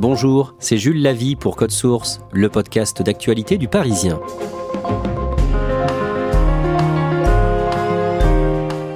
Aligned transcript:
Bonjour, 0.00 0.54
c'est 0.58 0.78
Jules 0.78 1.02
Lavie 1.02 1.36
pour 1.36 1.56
Code 1.56 1.72
Source, 1.72 2.22
le 2.32 2.48
podcast 2.48 3.02
d'actualité 3.02 3.58
du 3.58 3.68
Parisien. 3.68 4.18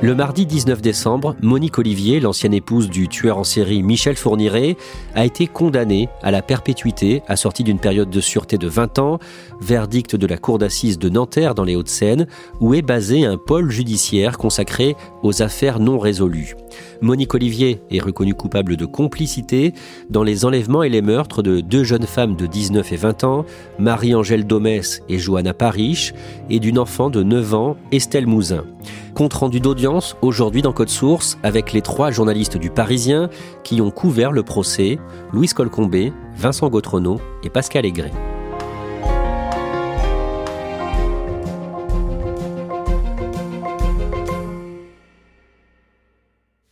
Le 0.01 0.15
mardi 0.15 0.47
19 0.47 0.81
décembre, 0.81 1.37
Monique 1.43 1.79
Olivier, 1.79 2.21
l'ancienne 2.21 2.55
épouse 2.55 2.89
du 2.89 3.09
tueur 3.09 3.37
en 3.37 3.45
série 3.45 3.83
Michel 3.83 4.17
Fourniret, 4.17 4.79
a 5.15 5.27
été 5.27 5.47
condamnée 5.47 6.09
à 6.23 6.31
la 6.31 6.41
perpétuité 6.41 7.23
assortie 7.27 7.65
d'une 7.65 7.79
période 7.79 8.09
de 8.09 8.21
sûreté 8.23 8.57
de 8.57 8.69
20 8.69 8.99
ans, 8.99 9.19
verdict 9.65 10.15
de 10.15 10.27
la 10.27 10.37
cour 10.37 10.59
d'assises 10.59 10.99
de 10.99 11.09
Nanterre 11.09 11.55
dans 11.55 11.65
les 11.65 11.75
Hauts-de-Seine, 11.75 12.27
où 12.61 12.75
est 12.75 12.83
basé 12.83 13.25
un 13.25 13.39
pôle 13.39 13.71
judiciaire 13.71 14.37
consacré 14.37 14.95
aux 15.23 15.43
affaires 15.43 15.81
non 15.81 15.99
résolues. 15.99 16.55
Monique 17.01 17.35
Olivier 17.35 17.81
est 17.91 18.03
reconnue 18.03 18.35
coupable 18.35 18.77
de 18.77 18.85
complicité 18.85 19.73
dans 20.11 20.23
les 20.23 20.45
enlèvements 20.45 20.83
et 20.83 20.89
les 20.89 21.03
meurtres 21.03 21.43
de 21.43 21.61
deux 21.61 21.83
jeunes 21.83 22.07
femmes 22.07 22.37
de 22.37 22.47
19 22.47 22.93
et 22.93 22.97
20 22.97 23.25
ans, 23.25 23.47
Marie-Angèle 23.79 24.47
Domès 24.47 25.03
et 25.09 25.19
Johanna 25.19 25.55
Parish, 25.55 26.13
et 26.51 26.61
d'une 26.61 26.79
enfant 26.79 27.09
de 27.09 27.23
9 27.23 27.55
ans, 27.55 27.77
Estelle 27.91 28.27
Mouzin. 28.27 28.65
Compte 29.15 29.35
rendu 29.35 29.61
d'audience 29.61 30.17
aujourd'hui 30.23 30.61
dans 30.61 30.73
Code 30.73 30.89
Source 30.89 31.39
avec 31.43 31.73
les 31.73 31.83
trois 31.83 32.11
journalistes 32.11 32.59
du 32.59 32.69
Parisien 32.69 33.31
qui 33.63 33.81
ont 33.81 33.91
couvert 33.91 34.33
le 34.33 34.43
procès, 34.43 34.99
Louise 35.33 35.55
Colcombé, 35.55 36.13
Vincent 36.37 36.69
Gautrenaud 36.69 37.21
et 37.45 37.49
Pascal 37.49 37.87
Aigret. 37.87 38.13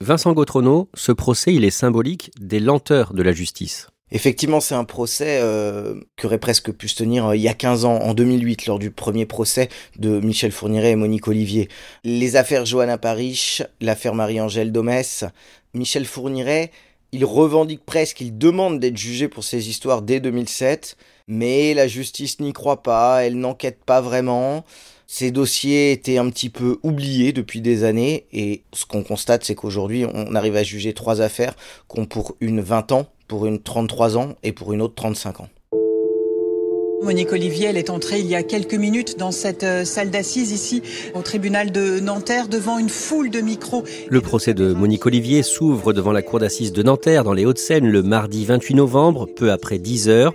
Vincent 0.02 0.32
Gautrenaud, 0.32 0.88
ce 0.94 1.12
procès, 1.12 1.54
il 1.54 1.64
est 1.64 1.70
symbolique 1.70 2.32
des 2.40 2.58
lenteurs 2.58 3.14
de 3.14 3.22
la 3.22 3.32
justice. 3.32 3.86
Effectivement, 4.10 4.58
c'est 4.58 4.74
un 4.74 4.82
procès 4.82 5.38
euh, 5.40 5.94
qui 6.16 6.26
aurait 6.26 6.40
presque 6.40 6.72
pu 6.72 6.88
se 6.88 6.96
tenir 6.96 7.28
euh, 7.28 7.36
il 7.36 7.40
y 7.40 7.48
a 7.48 7.54
15 7.54 7.84
ans, 7.84 7.98
en 7.98 8.12
2008, 8.12 8.66
lors 8.66 8.80
du 8.80 8.90
premier 8.90 9.26
procès 9.26 9.68
de 10.00 10.18
Michel 10.18 10.50
Fourniret 10.50 10.90
et 10.90 10.96
Monique 10.96 11.28
Olivier. 11.28 11.68
Les 12.02 12.34
affaires 12.34 12.66
Johanna 12.66 12.98
Parish, 12.98 13.62
l'affaire 13.80 14.14
Marie-Angèle 14.14 14.72
Domès, 14.72 15.24
Michel 15.72 16.04
Fourniret, 16.04 16.72
il 17.12 17.24
revendique 17.24 17.84
presque, 17.86 18.20
il 18.20 18.36
demande 18.36 18.80
d'être 18.80 18.96
jugé 18.96 19.28
pour 19.28 19.44
ces 19.44 19.68
histoires 19.68 20.02
dès 20.02 20.18
2007, 20.18 20.96
mais 21.28 21.74
la 21.74 21.86
justice 21.86 22.40
n'y 22.40 22.52
croit 22.52 22.82
pas, 22.82 23.24
elle 23.24 23.38
n'enquête 23.38 23.84
pas 23.84 24.00
vraiment. 24.00 24.64
Ces 25.14 25.30
dossiers 25.30 25.92
étaient 25.92 26.16
un 26.16 26.30
petit 26.30 26.48
peu 26.48 26.78
oubliés 26.82 27.34
depuis 27.34 27.60
des 27.60 27.84
années 27.84 28.24
et 28.32 28.62
ce 28.72 28.86
qu'on 28.86 29.02
constate 29.02 29.44
c'est 29.44 29.54
qu'aujourd'hui 29.54 30.06
on 30.06 30.34
arrive 30.34 30.56
à 30.56 30.62
juger 30.62 30.94
trois 30.94 31.20
affaires 31.20 31.54
qui 31.86 32.00
ont 32.00 32.06
pour 32.06 32.34
une 32.40 32.62
20 32.62 32.92
ans, 32.92 33.06
pour 33.28 33.44
une 33.44 33.60
33 33.60 34.16
ans 34.16 34.36
et 34.42 34.52
pour 34.52 34.72
une 34.72 34.80
autre 34.80 34.94
35 34.94 35.40
ans. 35.40 35.48
Monique 37.02 37.30
Olivier, 37.32 37.66
elle 37.66 37.76
est 37.76 37.90
entrée 37.90 38.20
il 38.20 38.26
y 38.26 38.34
a 38.34 38.42
quelques 38.42 38.72
minutes 38.72 39.18
dans 39.18 39.32
cette 39.32 39.64
euh, 39.64 39.84
salle 39.84 40.08
d'assises 40.08 40.50
ici 40.50 40.82
au 41.14 41.20
tribunal 41.20 41.72
de 41.72 42.00
Nanterre 42.00 42.48
devant 42.48 42.78
une 42.78 42.88
foule 42.88 43.28
de 43.28 43.42
micros. 43.42 43.84
Le 44.08 44.20
procès 44.22 44.54
de 44.54 44.72
Monique 44.72 45.04
Olivier 45.04 45.42
s'ouvre 45.42 45.92
devant 45.92 46.12
la 46.12 46.22
cour 46.22 46.38
d'assises 46.38 46.72
de 46.72 46.82
Nanterre 46.82 47.24
dans 47.24 47.34
les 47.34 47.44
Hauts-de-Seine 47.44 47.86
le 47.86 48.02
mardi 48.02 48.46
28 48.46 48.76
novembre, 48.76 49.26
peu 49.26 49.52
après 49.52 49.78
10 49.78 50.08
heures 50.08 50.32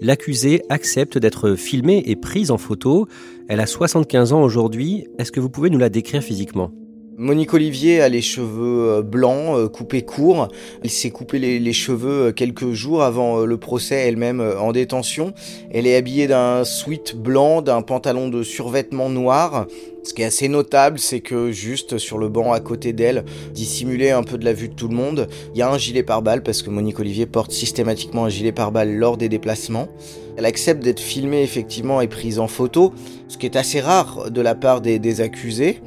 l'accusée 0.00 0.62
accepte 0.68 1.18
d'être 1.18 1.54
filmée 1.54 2.02
et 2.06 2.16
prise 2.16 2.50
en 2.50 2.58
photo. 2.58 3.06
Elle 3.48 3.60
a 3.60 3.66
75 3.66 4.32
ans 4.32 4.42
aujourd'hui. 4.42 5.06
Est-ce 5.18 5.32
que 5.32 5.40
vous 5.40 5.50
pouvez 5.50 5.70
nous 5.70 5.78
la 5.78 5.88
décrire 5.88 6.22
physiquement? 6.22 6.72
Monique 7.20 7.52
Olivier 7.52 8.00
a 8.00 8.08
les 8.08 8.22
cheveux 8.22 8.98
euh, 8.98 9.02
blancs, 9.02 9.56
euh, 9.56 9.68
coupés 9.68 10.02
courts. 10.02 10.46
Elle 10.84 10.90
s'est 10.90 11.10
coupé 11.10 11.40
les, 11.40 11.72
cheveux 11.72 12.28
euh, 12.28 12.32
quelques 12.32 12.70
jours 12.70 13.02
avant 13.02 13.40
le 13.40 13.56
procès 13.56 13.96
elle-même 13.96 14.40
en 14.40 14.70
détention. 14.70 15.32
Elle 15.72 15.88
est 15.88 15.96
habillée 15.96 16.28
d'un 16.28 16.62
sweat 16.62 17.16
blanc, 17.16 17.60
d'un 17.60 17.82
pantalon 17.82 18.28
de 18.28 18.44
survêtement 18.44 19.08
noir. 19.10 19.66
Ce 20.04 20.14
qui 20.14 20.22
est 20.22 20.26
assez 20.26 20.46
notable, 20.46 21.00
c'est 21.00 21.18
que 21.18 21.50
juste 21.50 21.98
sur 21.98 22.18
le 22.18 22.28
banc 22.28 22.52
à 22.52 22.60
côté 22.60 22.92
d'elle, 22.92 23.24
dissimulé 23.52 24.10
un 24.10 24.22
peu 24.22 24.38
de 24.38 24.44
la 24.44 24.52
vue 24.52 24.68
de 24.68 24.74
tout 24.74 24.86
le 24.86 24.94
monde, 24.94 25.26
il 25.54 25.58
y 25.58 25.62
a 25.62 25.68
un 25.68 25.76
gilet 25.76 26.04
pare-balles 26.04 26.44
parce 26.44 26.62
que 26.62 26.70
Monique 26.70 27.00
Olivier 27.00 27.26
porte 27.26 27.50
systématiquement 27.50 28.26
un 28.26 28.28
gilet 28.28 28.52
pare-balles 28.52 28.94
lors 28.94 29.16
des 29.16 29.28
déplacements. 29.28 29.88
Elle 30.36 30.46
accepte 30.46 30.84
d'être 30.84 31.00
filmée 31.00 31.42
effectivement 31.42 32.00
et 32.00 32.06
prise 32.06 32.38
en 32.38 32.46
photo, 32.46 32.92
ce 33.26 33.38
qui 33.38 33.46
est 33.46 33.56
assez 33.56 33.80
rare 33.80 34.30
de 34.30 34.40
la 34.40 34.54
part 34.54 34.80
des 34.80 35.20
accusés 35.20 35.80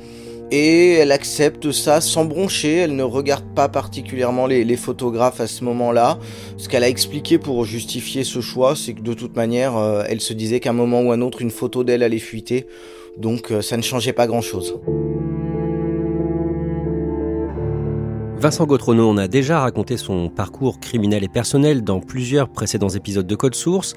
et 0.52 0.92
elle 0.96 1.14
accepte 1.14 1.72
ça 1.72 2.02
sans 2.02 2.26
broncher, 2.26 2.76
elle 2.76 2.96
ne 2.96 3.04
regarde 3.04 3.46
pas 3.56 3.70
particulièrement 3.70 4.48
les, 4.48 4.76
photographes 4.76 5.40
à 5.40 5.48
ce 5.48 5.64
moment-là. 5.64 6.20
Ce 6.58 6.68
qu'elle 6.68 6.84
a 6.84 6.90
expliqué 6.90 7.38
pour 7.38 7.64
justifier 7.64 8.24
ce 8.24 8.42
choix, 8.42 8.76
c'est 8.76 8.94
que 8.94 9.02
de 9.02 9.14
toute 9.14 9.36
manière, 9.36 9.78
euh, 9.78 10.04
elle 10.08 10.20
se 10.20 10.34
disait 10.34 10.60
qu'à 10.60 10.72
un 10.72 10.74
moment 10.74 11.02
ou 11.02 11.12
un 11.12 11.22
autre, 11.22 11.42
une 11.42 11.52
photo 11.52 11.84
d'elle 11.84 12.04
allait 12.04 12.20
fuiter, 12.20 12.68
donc 13.18 13.52
euh, 13.52 13.62
ça 13.62 13.78
ne 13.78 13.82
changeait 13.82 14.14
pas 14.14 14.28
grand-chose. 14.28 14.76
Vincent 18.42 18.66
Gautrenaud, 18.66 19.08
on 19.08 19.18
a 19.18 19.28
déjà 19.28 19.60
raconté 19.60 19.98
son 19.98 20.28
parcours 20.28 20.80
criminel 20.80 21.24
et 21.24 21.30
personnel 21.30 21.84
dans 21.84 22.00
plusieurs 22.00 22.50
précédents 22.50 22.90
épisodes 22.90 23.28
de 23.28 23.36
Code 23.36 23.54
Source. 23.54 23.94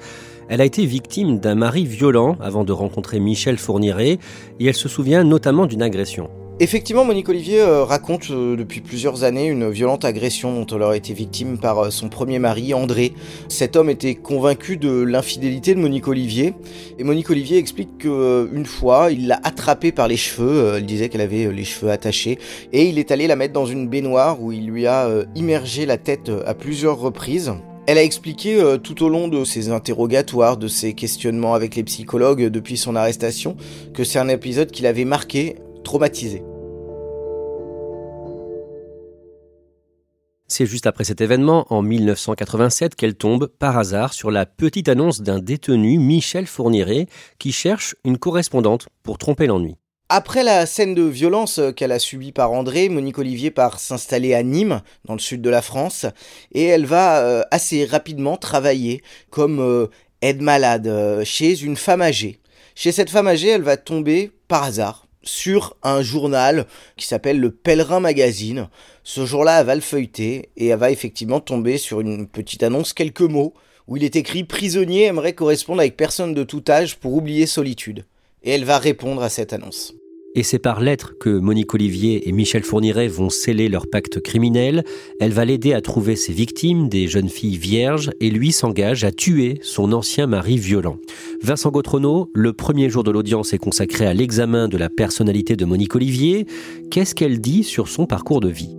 Elle 0.49 0.61
a 0.61 0.65
été 0.65 0.85
victime 0.85 1.39
d'un 1.39 1.55
mari 1.55 1.85
violent 1.85 2.37
avant 2.39 2.63
de 2.63 2.71
rencontrer 2.71 3.19
Michel 3.19 3.57
Fourniret 3.57 4.19
et 4.59 4.65
elle 4.67 4.75
se 4.75 4.87
souvient 4.87 5.23
notamment 5.23 5.65
d'une 5.65 5.81
agression. 5.81 6.29
Effectivement, 6.61 7.03
Monique 7.03 7.27
Olivier 7.27 7.59
euh, 7.59 7.83
raconte 7.83 8.31
euh, 8.31 8.55
depuis 8.55 8.79
plusieurs 8.79 9.25
années 9.25 9.47
une 9.47 9.69
violente 9.69 10.05
agression 10.05 10.55
dont 10.55 10.65
elle 10.73 10.83
aurait 10.83 10.97
été 10.97 11.13
victime 11.13 11.57
par 11.57 11.79
euh, 11.79 11.89
son 11.89 12.07
premier 12.07 12.39
mari, 12.39 12.73
André. 12.73 13.11
Cet 13.49 13.75
homme 13.75 13.89
était 13.89 14.15
convaincu 14.15 14.77
de 14.77 15.01
l'infidélité 15.01 15.75
de 15.75 15.81
Monique 15.81 16.07
Olivier. 16.07 16.53
Et 16.97 17.03
Monique 17.03 17.29
Olivier 17.29 17.57
explique 17.57 17.97
qu'une 17.97 18.65
fois, 18.65 19.11
il 19.11 19.27
l'a 19.27 19.37
attrapée 19.43 19.91
par 19.91 20.07
les 20.07 20.15
cheveux. 20.15 20.75
Elle 20.77 20.85
disait 20.85 21.09
qu'elle 21.09 21.19
avait 21.19 21.51
les 21.51 21.65
cheveux 21.65 21.91
attachés. 21.91 22.39
Et 22.71 22.85
il 22.85 22.99
est 22.99 23.11
allé 23.11 23.27
la 23.27 23.35
mettre 23.35 23.53
dans 23.53 23.65
une 23.65 23.89
baignoire 23.89 24.41
où 24.41 24.53
il 24.53 24.65
lui 24.65 24.87
a 24.87 25.09
immergé 25.35 25.85
la 25.85 25.97
tête 25.97 26.31
à 26.45 26.53
plusieurs 26.53 26.97
reprises. 26.97 27.51
Elle 27.85 27.97
a 27.97 28.03
expliqué 28.03 28.63
tout 28.81 29.03
au 29.03 29.09
long 29.09 29.27
de 29.27 29.43
ses 29.43 29.69
interrogatoires, 29.69 30.57
de 30.57 30.69
ses 30.69 30.93
questionnements 30.93 31.53
avec 31.53 31.75
les 31.75 31.83
psychologues 31.83 32.45
depuis 32.45 32.77
son 32.77 32.95
arrestation, 32.95 33.57
que 33.93 34.03
c'est 34.03 34.19
un 34.19 34.29
épisode 34.29 34.71
qui 34.71 34.83
l'avait 34.83 35.05
marqué 35.05 35.57
traumatisée. 35.85 36.43
C'est 40.47 40.67
juste 40.67 40.85
après 40.85 41.03
cet 41.05 41.21
événement, 41.21 41.65
en 41.69 41.81
1987, 41.81 42.95
qu'elle 42.95 43.15
tombe 43.15 43.47
par 43.47 43.77
hasard 43.77 44.13
sur 44.13 44.29
la 44.29 44.45
petite 44.45 44.89
annonce 44.89 45.21
d'un 45.21 45.39
détenu, 45.39 45.97
Michel 45.97 46.45
Fourniret, 46.45 47.07
qui 47.39 47.51
cherche 47.51 47.95
une 48.03 48.19
correspondante 48.19 48.87
pour 49.01 49.17
tromper 49.17 49.47
l'ennui. 49.47 49.75
Après 50.07 50.43
la 50.43 50.67
scène 50.67 50.93
de 50.93 51.01
violence 51.01 51.59
qu'elle 51.75 51.91
a 51.91 51.97
subie 51.97 52.31
par 52.31 52.51
André, 52.51 52.89
Monique 52.89 53.17
Olivier 53.17 53.49
part 53.49 53.79
s'installer 53.79 54.35
à 54.35 54.43
Nîmes, 54.43 54.81
dans 55.05 55.15
le 55.15 55.19
sud 55.19 55.41
de 55.41 55.49
la 55.49 55.63
France, 55.63 56.05
et 56.53 56.63
elle 56.63 56.85
va 56.85 57.21
euh, 57.21 57.41
assez 57.49 57.83
rapidement 57.85 58.37
travailler 58.37 59.01
comme 59.31 59.59
euh, 59.59 59.87
aide-malade 60.21 60.85
euh, 60.85 61.23
chez 61.25 61.63
une 61.63 61.75
femme 61.75 62.03
âgée. 62.03 62.39
Chez 62.75 62.91
cette 62.91 63.09
femme 63.09 63.27
âgée, 63.27 63.49
elle 63.49 63.63
va 63.63 63.77
tomber 63.77 64.31
par 64.47 64.63
hasard 64.63 65.04
sur 65.25 65.75
un 65.83 66.01
journal 66.01 66.65
qui 66.95 67.05
s'appelle 67.05 67.39
le 67.39 67.51
Pèlerin 67.51 67.99
Magazine. 67.99 68.69
Ce 69.03 69.25
jour-là, 69.25 69.59
elle 69.59 69.65
va 69.65 69.75
le 69.75 69.81
feuilleter 69.81 70.49
et 70.55 70.67
elle 70.67 70.79
va 70.79 70.91
effectivement 70.91 71.39
tomber 71.39 71.77
sur 71.77 71.99
une 71.99 72.27
petite 72.27 72.63
annonce, 72.63 72.93
quelques 72.93 73.21
mots, 73.21 73.53
où 73.87 73.97
il 73.97 74.03
est 74.03 74.15
écrit 74.15 74.43
Prisonnier 74.43 75.03
aimerait 75.03 75.33
correspondre 75.33 75.81
avec 75.81 75.97
personne 75.97 76.33
de 76.33 76.43
tout 76.43 76.63
âge 76.69 76.97
pour 76.97 77.13
oublier 77.13 77.45
solitude. 77.45 78.05
Et 78.43 78.51
elle 78.51 78.65
va 78.65 78.79
répondre 78.79 79.21
à 79.21 79.29
cette 79.29 79.53
annonce. 79.53 79.93
Et 80.35 80.43
c'est 80.43 80.59
par 80.59 80.81
lettre 80.81 81.17
que 81.17 81.29
Monique 81.29 81.73
Olivier 81.73 82.27
et 82.27 82.33
Michel 82.33 82.63
Fourniret 82.63 83.07
vont 83.07 83.29
sceller 83.29 83.69
leur 83.69 83.87
pacte 83.87 84.19
criminel. 84.19 84.83
Elle 85.21 85.31
va 85.31 85.45
l'aider 85.45 85.73
à 85.73 85.81
trouver 85.81 86.17
ses 86.17 86.33
victimes, 86.33 86.89
des 86.89 87.07
jeunes 87.07 87.29
filles 87.29 87.57
vierges, 87.57 88.11
et 88.19 88.29
lui 88.29 88.51
s'engage 88.51 89.05
à 89.05 89.11
tuer 89.13 89.59
son 89.61 89.93
ancien 89.93 90.27
mari 90.27 90.57
violent. 90.57 90.97
Vincent 91.41 91.71
Gautrono, 91.71 92.29
le 92.33 92.51
premier 92.51 92.89
jour 92.89 93.05
de 93.05 93.11
l'audience 93.11 93.53
est 93.53 93.57
consacré 93.57 94.05
à 94.05 94.13
l'examen 94.13 94.67
de 94.67 94.77
la 94.77 94.89
personnalité 94.89 95.55
de 95.55 95.63
Monique 95.63 95.95
Olivier. 95.95 96.45
Qu'est-ce 96.91 97.15
qu'elle 97.15 97.39
dit 97.39 97.63
sur 97.63 97.87
son 97.87 98.05
parcours 98.05 98.41
de 98.41 98.49
vie? 98.49 98.75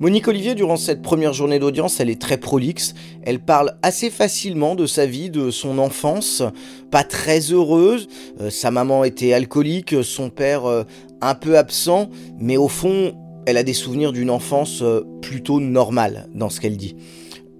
Monique 0.00 0.28
Olivier, 0.28 0.54
durant 0.54 0.76
cette 0.76 1.02
première 1.02 1.32
journée 1.32 1.58
d'audience, 1.58 2.00
elle 2.00 2.10
est 2.10 2.20
très 2.20 2.38
prolixe. 2.38 2.94
Elle 3.22 3.38
parle 3.38 3.76
assez 3.82 4.10
facilement 4.10 4.74
de 4.74 4.86
sa 4.86 5.06
vie, 5.06 5.30
de 5.30 5.50
son 5.50 5.78
enfance, 5.78 6.42
pas 6.90 7.04
très 7.04 7.40
heureuse. 7.52 8.08
Euh, 8.40 8.50
sa 8.50 8.70
maman 8.70 9.04
était 9.04 9.32
alcoolique, 9.32 10.02
son 10.02 10.30
père 10.30 10.64
euh, 10.64 10.84
un 11.20 11.34
peu 11.34 11.58
absent, 11.58 12.08
mais 12.38 12.56
au 12.56 12.68
fond, 12.68 13.12
elle 13.46 13.56
a 13.56 13.62
des 13.62 13.74
souvenirs 13.74 14.12
d'une 14.12 14.30
enfance 14.30 14.80
euh, 14.82 15.02
plutôt 15.20 15.60
normale 15.60 16.28
dans 16.34 16.48
ce 16.48 16.60
qu'elle 16.60 16.76
dit. 16.76 16.96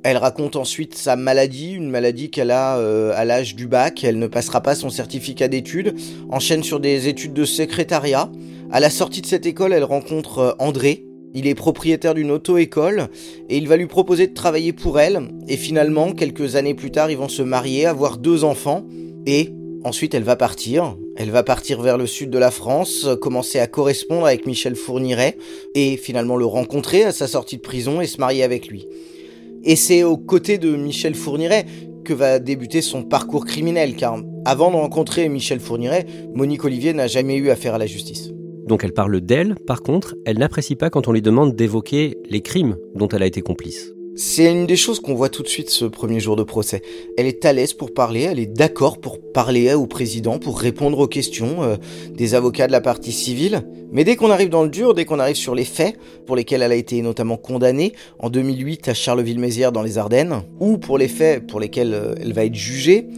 Elle 0.03 0.17
raconte 0.17 0.57
ensuite 0.57 0.95
sa 0.95 1.17
maladie, 1.17 1.73
une 1.73 1.91
maladie 1.91 2.31
qu'elle 2.31 2.53
a 2.53 2.77
à 2.77 3.25
l'âge 3.27 3.55
du 3.55 3.67
bac. 3.67 4.03
Elle 4.03 4.19
ne 4.19 4.29
passera 4.29 4.63
pas 4.63 4.75
son 4.75 4.89
certificat 4.89 5.47
d'études, 5.47 5.95
enchaîne 6.31 6.63
sur 6.63 6.81
des 6.81 7.07
études 7.07 7.35
de 7.35 7.45
secrétariat. 7.45 8.31
À 8.73 8.81
la 8.81 8.89
sortie 8.89 9.21
de 9.21 9.27
cette 9.27 9.45
école, 9.45 9.75
elle 9.75 9.85
rencontre 9.85 10.57
André, 10.59 11.05
il 11.35 11.47
est 11.47 11.55
propriétaire 11.55 12.15
d'une 12.15 12.31
auto-école 12.31 13.09
et 13.49 13.57
il 13.57 13.69
va 13.69 13.77
lui 13.77 13.87
proposer 13.87 14.27
de 14.27 14.35
travailler 14.35 14.73
pour 14.73 14.99
elle. 14.99 15.29
Et 15.49 15.57
finalement, 15.57 16.13
quelques 16.13 16.57
années 16.57 16.75
plus 16.75 16.91
tard, 16.91 17.11
ils 17.11 17.17
vont 17.17 17.29
se 17.29 17.43
marier, 17.43 17.87
avoir 17.87 18.19
deux 18.19 18.45
enfants. 18.45 18.85
Et 19.27 19.51
ensuite, 19.85 20.15
elle 20.15 20.25
va 20.25 20.37
partir. 20.37 20.97
Elle 21.17 21.31
va 21.31 21.43
partir 21.43 21.83
vers 21.83 21.99
le 21.99 22.07
sud 22.07 22.31
de 22.31 22.39
la 22.39 22.51
France, 22.51 23.07
commencer 23.21 23.61
à 23.61 23.67
correspondre 23.67 24.27
avec 24.27 24.47
Michel 24.47 24.75
Fourniret 24.75 25.37
et 25.75 25.97
finalement 25.97 26.37
le 26.37 26.47
rencontrer 26.47 27.05
à 27.05 27.13
sa 27.13 27.29
sortie 27.29 27.57
de 27.57 27.63
prison 27.63 28.01
et 28.01 28.07
se 28.07 28.19
marier 28.19 28.43
avec 28.43 28.69
lui. 28.69 28.87
Et 29.63 29.77
c'est 29.77 30.03
aux 30.03 30.17
côtés 30.17 30.59
de 30.59 30.75
Michel 30.75 31.15
Fourniret 31.15 31.67
que 32.05 32.15
va 32.15 32.39
débuter 32.39 32.81
son 32.81 33.03
parcours 33.03 33.45
criminel, 33.45 33.95
car 33.95 34.19
avant 34.47 34.71
de 34.71 34.77
rencontrer 34.77 35.29
Michel 35.29 35.61
Fourniret, 35.61 36.07
Monique 36.35 36.65
Olivier 36.65 36.95
n'a 36.95 37.07
jamais 37.07 37.37
eu 37.37 37.51
affaire 37.51 37.75
à 37.75 37.79
la 37.79 37.87
justice. 37.87 38.31
Donc 38.71 38.85
elle 38.85 38.93
parle 38.93 39.21
d'elle, 39.21 39.57
par 39.67 39.83
contre, 39.83 40.15
elle 40.25 40.39
n'apprécie 40.39 40.77
pas 40.77 40.91
quand 40.91 41.09
on 41.09 41.13
lui 41.13 41.23
demande 41.23 41.57
d'évoquer 41.57 42.17
les 42.31 42.41
crimes 42.41 42.77
dont 42.95 43.09
elle 43.09 43.25
a 43.25 43.27
été 43.27 43.41
complice. 43.41 43.93
C'est 44.15 44.49
une 44.49 44.65
des 44.65 44.77
choses 44.77 45.01
qu'on 45.01 45.17
voit 45.17 45.29
tout 45.29 45.43
de 45.43 45.49
suite 45.49 45.71
ce 45.71 45.85
premier 45.87 46.21
jour 46.21 46.37
de 46.37 46.45
procès. 46.45 46.81
Elle 47.19 47.27
est 47.27 47.45
à 47.45 47.53
l'aise 47.53 47.73
pour 47.73 47.93
parler, 47.93 48.21
elle 48.21 48.39
est 48.39 48.47
d'accord 48.47 49.01
pour 49.01 49.19
parler 49.33 49.75
au 49.75 49.89
président, 49.89 50.39
pour 50.39 50.61
répondre 50.61 51.01
aux 51.01 51.09
questions 51.09 51.65
euh, 51.65 51.79
des 52.15 52.37
avocats 52.37 52.69
de 52.69 52.73
la 52.73 52.81
partie 52.81 53.11
civile. 53.11 53.63
Mais 53.91 54.05
dès 54.05 54.15
qu'on 54.15 54.31
arrive 54.31 54.51
dans 54.51 54.63
le 54.63 54.69
dur, 54.69 54.95
dès 54.95 55.05
qu'on 55.05 55.19
arrive 55.19 55.35
sur 55.35 55.57
les 55.57 55.65
faits, 55.65 55.99
pour 56.25 56.37
lesquels 56.37 56.63
elle 56.63 56.71
a 56.71 56.77
été 56.77 57.03
notamment 57.03 57.39
condamnée 57.39 57.93
en 58.21 58.31
2008 58.31 58.89
à 58.89 58.95
Charleville-Mézières 58.95 59.73
dans 59.73 59.83
les 59.83 59.99
Ardennes, 59.99 60.43
ou 60.61 60.79
pour 60.79 60.97
les 60.97 61.09
faits 61.09 61.45
pour 61.45 61.59
lesquels 61.59 61.93
euh, 61.93 62.15
elle 62.21 62.35
va 62.35 62.45
être 62.45 62.55
jugée, 62.55 63.09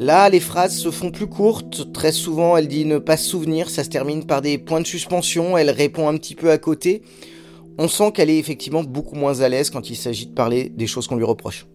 Là, 0.00 0.30
les 0.30 0.40
phrases 0.40 0.78
se 0.78 0.90
font 0.90 1.10
plus 1.10 1.26
courtes. 1.26 1.92
Très 1.92 2.10
souvent, 2.10 2.56
elle 2.56 2.68
dit 2.68 2.86
ne 2.86 2.96
pas 2.96 3.18
se 3.18 3.28
souvenir. 3.28 3.68
Ça 3.68 3.84
se 3.84 3.90
termine 3.90 4.24
par 4.24 4.40
des 4.40 4.56
points 4.56 4.80
de 4.80 4.86
suspension. 4.86 5.58
Elle 5.58 5.68
répond 5.68 6.08
un 6.08 6.16
petit 6.16 6.34
peu 6.34 6.50
à 6.50 6.56
côté. 6.56 7.02
On 7.76 7.86
sent 7.86 8.12
qu'elle 8.12 8.30
est 8.30 8.38
effectivement 8.38 8.82
beaucoup 8.82 9.14
moins 9.14 9.42
à 9.42 9.48
l'aise 9.50 9.68
quand 9.68 9.90
il 9.90 9.96
s'agit 9.96 10.24
de 10.24 10.32
parler 10.32 10.70
des 10.70 10.86
choses 10.86 11.06
qu'on 11.06 11.16
lui 11.16 11.24
reproche. 11.24 11.66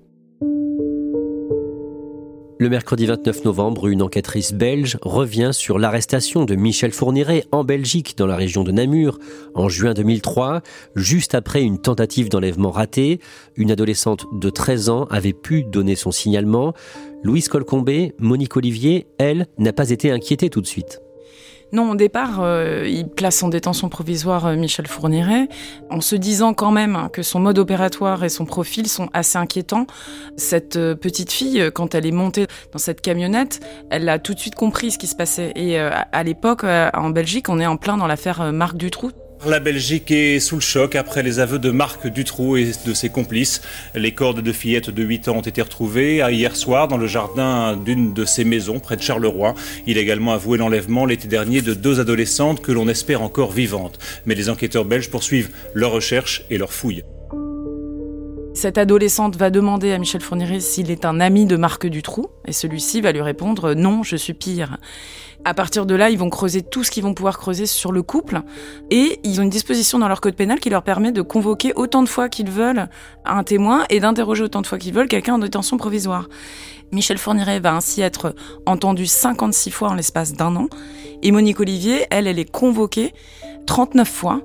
Le 2.58 2.70
mercredi 2.70 3.06
29 3.06 3.44
novembre, 3.44 3.90
une 3.90 4.02
enquêtrice 4.02 4.54
belge 4.54 4.98
revient 5.02 5.50
sur 5.52 5.78
l'arrestation 5.78 6.46
de 6.46 6.56
Michel 6.56 6.94
Fourniret 6.94 7.44
en 7.52 7.66
Belgique, 7.66 8.18
dans 8.18 8.28
la 8.28 8.38
région 8.38 8.64
de 8.64 8.72
Namur, 8.72 9.20
en 9.56 9.68
juin 9.68 9.94
2003, 9.94 10.62
juste 10.96 11.36
après 11.36 11.62
une 11.62 11.80
tentative 11.80 12.30
d'enlèvement 12.30 12.72
ratée. 12.72 13.20
Une 13.58 13.72
adolescente 13.72 14.26
de 14.32 14.50
13 14.50 14.88
ans 14.88 15.04
avait 15.12 15.34
pu 15.34 15.64
donner 15.64 15.96
son 15.96 16.12
signalement. 16.12 16.74
Louise 17.24 17.48
Colcombé, 17.48 18.14
Monique 18.20 18.56
Olivier, 18.58 19.08
elle, 19.18 19.48
n'a 19.58 19.74
pas 19.74 19.90
été 19.90 20.12
inquiétée 20.12 20.50
tout 20.50 20.62
de 20.62 20.68
suite. 20.68 21.02
Non, 21.72 21.92
au 21.92 21.96
départ, 21.96 22.42
euh, 22.42 22.86
il 22.88 23.08
place 23.08 23.42
en 23.42 23.50
détention 23.50 23.90
provisoire 23.90 24.46
euh, 24.46 24.56
Michel 24.56 24.88
Fourniret, 24.88 25.50
en 25.90 26.00
se 26.00 26.16
disant 26.16 26.54
quand 26.54 26.72
même 26.72 27.10
que 27.12 27.24
son 27.24 27.40
mode 27.40 27.58
opératoire 27.58 28.24
et 28.24 28.30
son 28.30 28.46
profil 28.46 28.88
sont 28.88 29.10
assez 29.14 29.38
inquiétants. 29.38 29.88
Cette 30.38 30.76
euh, 30.76 30.96
petite 30.96 31.32
fille, 31.32 31.70
quand 31.74 31.96
elle 31.96 32.06
est 32.06 32.12
montée 32.12 32.48
dans 32.72 32.80
cette 32.80 33.02
camionnette, 33.02 33.60
elle 33.90 34.08
a 34.10 34.20
tout 34.20 34.34
de 34.34 34.40
suite 34.40 34.56
compris 34.56 34.92
ce 34.92 34.98
qui 34.98 35.08
se 35.08 35.16
passait. 35.16 35.52
Et 35.56 35.78
à 35.78 36.24
l'époque, 36.24 36.64
en 36.64 37.10
Belgique, 37.10 37.50
on 37.50 37.60
est 37.60 37.66
en 37.66 37.78
plein 37.78 37.98
dans 37.98 38.08
l'affaire 38.08 38.54
Marc 38.54 38.78
Dutroux. 38.78 39.12
La 39.46 39.60
Belgique 39.60 40.10
est 40.10 40.40
sous 40.40 40.56
le 40.56 40.62
choc 40.62 40.96
après 40.96 41.22
les 41.22 41.38
aveux 41.38 41.60
de 41.60 41.70
Marc 41.70 42.08
Dutroux 42.08 42.58
et 42.58 42.72
de 42.86 42.94
ses 42.96 43.10
complices. 43.10 43.62
Les 43.94 44.12
corps 44.12 44.34
de 44.34 44.52
fillettes 44.52 44.90
de 44.90 45.04
8 45.04 45.28
ans 45.28 45.38
ont 45.38 45.42
été 45.42 45.62
retrouvés 45.62 46.24
hier 46.32 46.56
soir 46.56 46.88
dans 46.88 46.98
le 46.98 47.06
jardin 47.06 47.78
d'une 47.78 48.12
de 48.12 48.26
ses 48.26 48.44
maisons 48.44 48.80
près 48.80 48.96
de 48.96 49.04
Charleroi. 49.04 49.54
Il 49.86 50.00
a 50.00 50.02
également 50.02 50.34
avoué 50.34 50.58
l'enlèvement 50.58 51.06
l'été 51.06 51.28
dernier 51.28 51.62
de 51.62 51.76
deux 51.76 52.00
adolescentes 52.00 52.62
que 52.62 52.72
l'on 52.72 52.88
espère 52.88 53.22
encore 53.22 53.52
vivantes. 53.52 54.00
Mais 54.26 54.34
les 54.34 54.50
enquêteurs 54.50 54.86
belges 54.86 55.12
poursuivent 55.12 55.52
leurs 55.76 55.92
recherches 55.92 56.44
et 56.50 56.58
leurs 56.58 56.74
fouilles. 56.74 57.04
Cette 58.56 58.78
adolescente 58.78 59.36
va 59.36 59.50
demander 59.50 59.92
à 59.92 59.98
Michel 59.98 60.22
Fourniret 60.22 60.62
s'il 60.62 60.90
est 60.90 61.04
un 61.04 61.20
ami 61.20 61.46
de 61.46 61.58
Marc 61.58 61.86
Dutroux, 61.88 62.28
et 62.48 62.54
celui-ci 62.54 63.02
va 63.02 63.12
lui 63.12 63.22
répondre 63.22 63.74
non, 63.74 64.02
je 64.02 64.16
suis 64.16 64.34
pire. 64.34 64.78
À 65.48 65.54
partir 65.54 65.86
de 65.86 65.94
là, 65.94 66.10
ils 66.10 66.18
vont 66.18 66.32
creuser 66.32 66.64
tout 66.64 66.84
ce 66.84 66.90
qu'ils 66.90 67.04
vont 67.04 67.14
pouvoir 67.14 67.38
creuser 67.38 67.68
sur 67.68 67.92
le 67.92 68.02
couple, 68.02 68.42
et 68.90 69.20
ils 69.24 69.40
ont 69.40 69.44
une 69.44 69.52
disposition 69.52 70.00
dans 70.00 70.08
leur 70.08 70.20
code 70.20 70.36
pénal 70.36 70.60
qui 70.60 70.72
leur 70.72 70.82
permet 70.82 71.12
de 71.12 71.22
convoquer 71.22 71.72
autant 71.76 72.02
de 72.02 72.10
fois 72.10 72.30
qu'ils 72.30 72.50
veulent 72.50 72.90
un 73.26 73.44
témoin 73.44 73.86
et 73.92 74.00
d'interroger 74.00 74.44
autant 74.44 74.64
de 74.64 74.68
fois 74.68 74.80
qu'ils 74.80 74.96
veulent 74.96 75.08
quelqu'un 75.08 75.36
en 75.36 75.38
détention 75.38 75.78
provisoire. 75.78 76.30
Michel 76.92 77.20
Fourniret 77.20 77.60
va 77.60 77.76
ainsi 77.76 78.02
être 78.02 78.34
entendu 78.66 79.06
56 79.06 79.70
fois 79.70 79.90
en 79.90 79.94
l'espace 79.94 80.34
d'un 80.34 80.56
an, 80.56 80.68
et 81.22 81.32
Monique 81.32 81.60
Olivier, 81.60 82.08
elle, 82.10 82.26
elle 82.26 82.40
est 82.40 82.50
convoquée 82.50 83.14
39 83.68 84.10
fois. 84.10 84.42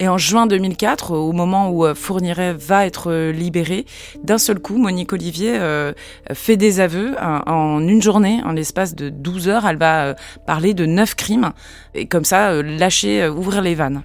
Et 0.00 0.08
en 0.08 0.16
juin 0.16 0.46
2004, 0.46 1.12
au 1.12 1.32
moment 1.32 1.70
où 1.70 1.84
euh, 1.84 1.94
Fourniret 1.94 2.54
va 2.54 2.86
être 2.86 3.10
euh, 3.10 3.32
libéré, 3.32 3.84
d'un 4.22 4.38
seul 4.38 4.60
coup, 4.60 4.78
Monique 4.78 5.12
Olivier 5.12 5.58
euh, 5.58 5.92
fait 6.32 6.56
des 6.56 6.78
aveux 6.78 7.16
en 7.20 7.80
une 7.80 8.00
journée, 8.00 8.40
en 8.44 8.52
l'espace 8.52 8.94
de 8.94 9.08
12 9.08 9.48
heures. 9.48 9.66
Elle 9.66 9.76
va 9.76 10.14
parler 10.46 10.72
de 10.72 10.86
neuf 10.86 11.16
crimes 11.16 11.52
et 11.94 12.06
comme 12.06 12.24
ça, 12.24 12.62
lâcher, 12.62 13.28
ouvrir 13.28 13.60
les 13.60 13.74
vannes. 13.74 14.02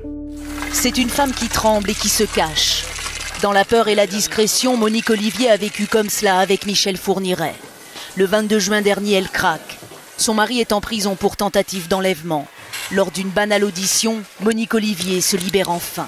C'est 0.71 0.97
une 0.97 1.09
femme 1.09 1.31
qui 1.31 1.47
tremble 1.47 1.91
et 1.91 1.93
qui 1.93 2.09
se 2.09 2.23
cache. 2.23 2.85
Dans 3.43 3.51
la 3.51 3.65
peur 3.65 3.87
et 3.87 3.95
la 3.95 4.07
discrétion, 4.07 4.77
Monique 4.77 5.11
Olivier 5.11 5.51
a 5.51 5.57
vécu 5.57 5.85
comme 5.85 6.09
cela 6.09 6.39
avec 6.39 6.65
Michel 6.65 6.97
Fourniret. 6.97 7.55
Le 8.15 8.25
22 8.25 8.57
juin 8.57 8.81
dernier, 8.81 9.13
elle 9.13 9.29
craque. 9.29 9.77
Son 10.17 10.33
mari 10.33 10.59
est 10.59 10.71
en 10.71 10.81
prison 10.81 11.15
pour 11.15 11.37
tentative 11.37 11.87
d'enlèvement. 11.87 12.47
Lors 12.91 13.11
d'une 13.11 13.29
banale 13.29 13.63
audition, 13.63 14.21
Monique 14.43 14.73
Olivier 14.73 15.21
se 15.21 15.37
libère 15.37 15.69
enfin. 15.69 16.07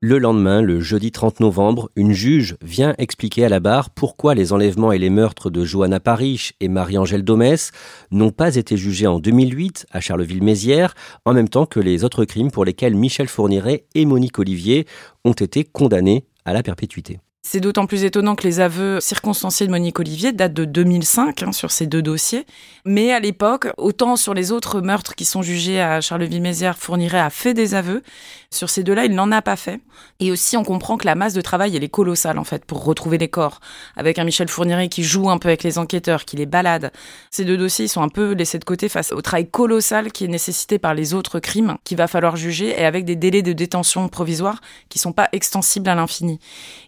Le 0.00 0.18
lendemain, 0.18 0.60
le 0.60 0.78
jeudi 0.78 1.10
30 1.10 1.40
novembre, 1.40 1.90
une 1.96 2.12
juge 2.12 2.56
vient 2.62 2.94
expliquer 2.98 3.46
à 3.46 3.48
la 3.48 3.58
barre 3.58 3.90
pourquoi 3.90 4.34
les 4.34 4.52
enlèvements 4.52 4.92
et 4.92 4.98
les 4.98 5.10
meurtres 5.10 5.50
de 5.50 5.64
Johanna 5.64 6.00
Parich 6.00 6.52
et 6.60 6.68
Marie-Angèle 6.68 7.24
Domès 7.24 7.72
n'ont 8.12 8.30
pas 8.30 8.56
été 8.56 8.76
jugés 8.76 9.06
en 9.06 9.18
2008 9.18 9.86
à 9.90 10.00
Charleville-Mézières, 10.00 10.94
en 11.24 11.32
même 11.32 11.48
temps 11.48 11.66
que 11.66 11.80
les 11.80 12.04
autres 12.04 12.26
crimes 12.26 12.50
pour 12.50 12.66
lesquels 12.66 12.94
Michel 12.94 13.26
Fourniret 13.26 13.86
et 13.94 14.04
Monique 14.04 14.38
Olivier 14.38 14.86
ont 15.24 15.32
été 15.32 15.64
condamnés 15.64 16.26
à 16.44 16.52
la 16.52 16.62
perpétuité. 16.62 17.18
C'est 17.50 17.60
d'autant 17.60 17.86
plus 17.86 18.04
étonnant 18.04 18.34
que 18.34 18.46
les 18.46 18.60
aveux 18.60 19.00
circonstanciés 19.00 19.66
de 19.66 19.70
Monique 19.70 19.98
Olivier 19.98 20.32
datent 20.32 20.52
de 20.52 20.66
2005 20.66 21.44
hein, 21.44 21.52
sur 21.52 21.70
ces 21.70 21.86
deux 21.86 22.02
dossiers. 22.02 22.44
Mais 22.84 23.10
à 23.10 23.20
l'époque, 23.20 23.68
autant 23.78 24.16
sur 24.16 24.34
les 24.34 24.52
autres 24.52 24.82
meurtres 24.82 25.14
qui 25.14 25.24
sont 25.24 25.40
jugés 25.40 25.80
à 25.80 26.02
Charleville-Mézières, 26.02 26.76
Fourniret 26.76 27.20
a 27.20 27.30
fait 27.30 27.54
des 27.54 27.74
aveux. 27.74 28.02
Sur 28.50 28.70
ces 28.70 28.82
deux-là, 28.82 29.04
il 29.04 29.14
n'en 29.14 29.30
a 29.30 29.42
pas 29.42 29.56
fait. 29.56 29.78
Et 30.20 30.32
aussi, 30.32 30.56
on 30.56 30.64
comprend 30.64 30.96
que 30.96 31.04
la 31.04 31.14
masse 31.14 31.34
de 31.34 31.42
travail, 31.42 31.76
elle 31.76 31.84
est 31.84 31.90
colossale 31.90 32.38
en 32.38 32.44
fait 32.44 32.64
pour 32.64 32.82
retrouver 32.82 33.18
les 33.18 33.28
corps. 33.28 33.60
Avec 33.94 34.18
un 34.18 34.24
Michel 34.24 34.48
Fourniret 34.48 34.88
qui 34.88 35.04
joue 35.04 35.28
un 35.28 35.36
peu 35.36 35.48
avec 35.48 35.62
les 35.62 35.76
enquêteurs, 35.76 36.24
qui 36.24 36.36
les 36.36 36.46
balade. 36.46 36.90
Ces 37.30 37.44
deux 37.44 37.58
dossiers, 37.58 37.84
ils 37.84 37.90
sont 37.90 38.00
un 38.00 38.08
peu 38.08 38.32
laissés 38.32 38.58
de 38.58 38.64
côté 38.64 38.88
face 38.88 39.12
au 39.12 39.20
travail 39.20 39.50
colossal 39.50 40.12
qui 40.12 40.24
est 40.24 40.28
nécessité 40.28 40.78
par 40.78 40.94
les 40.94 41.12
autres 41.12 41.40
crimes 41.40 41.76
qu'il 41.84 41.98
va 41.98 42.06
falloir 42.06 42.36
juger 42.36 42.70
et 42.70 42.86
avec 42.86 43.04
des 43.04 43.16
délais 43.16 43.42
de 43.42 43.52
détention 43.52 44.08
provisoire 44.08 44.62
qui 44.88 44.98
sont 44.98 45.12
pas 45.12 45.28
extensibles 45.32 45.90
à 45.90 45.94
l'infini. 45.94 46.40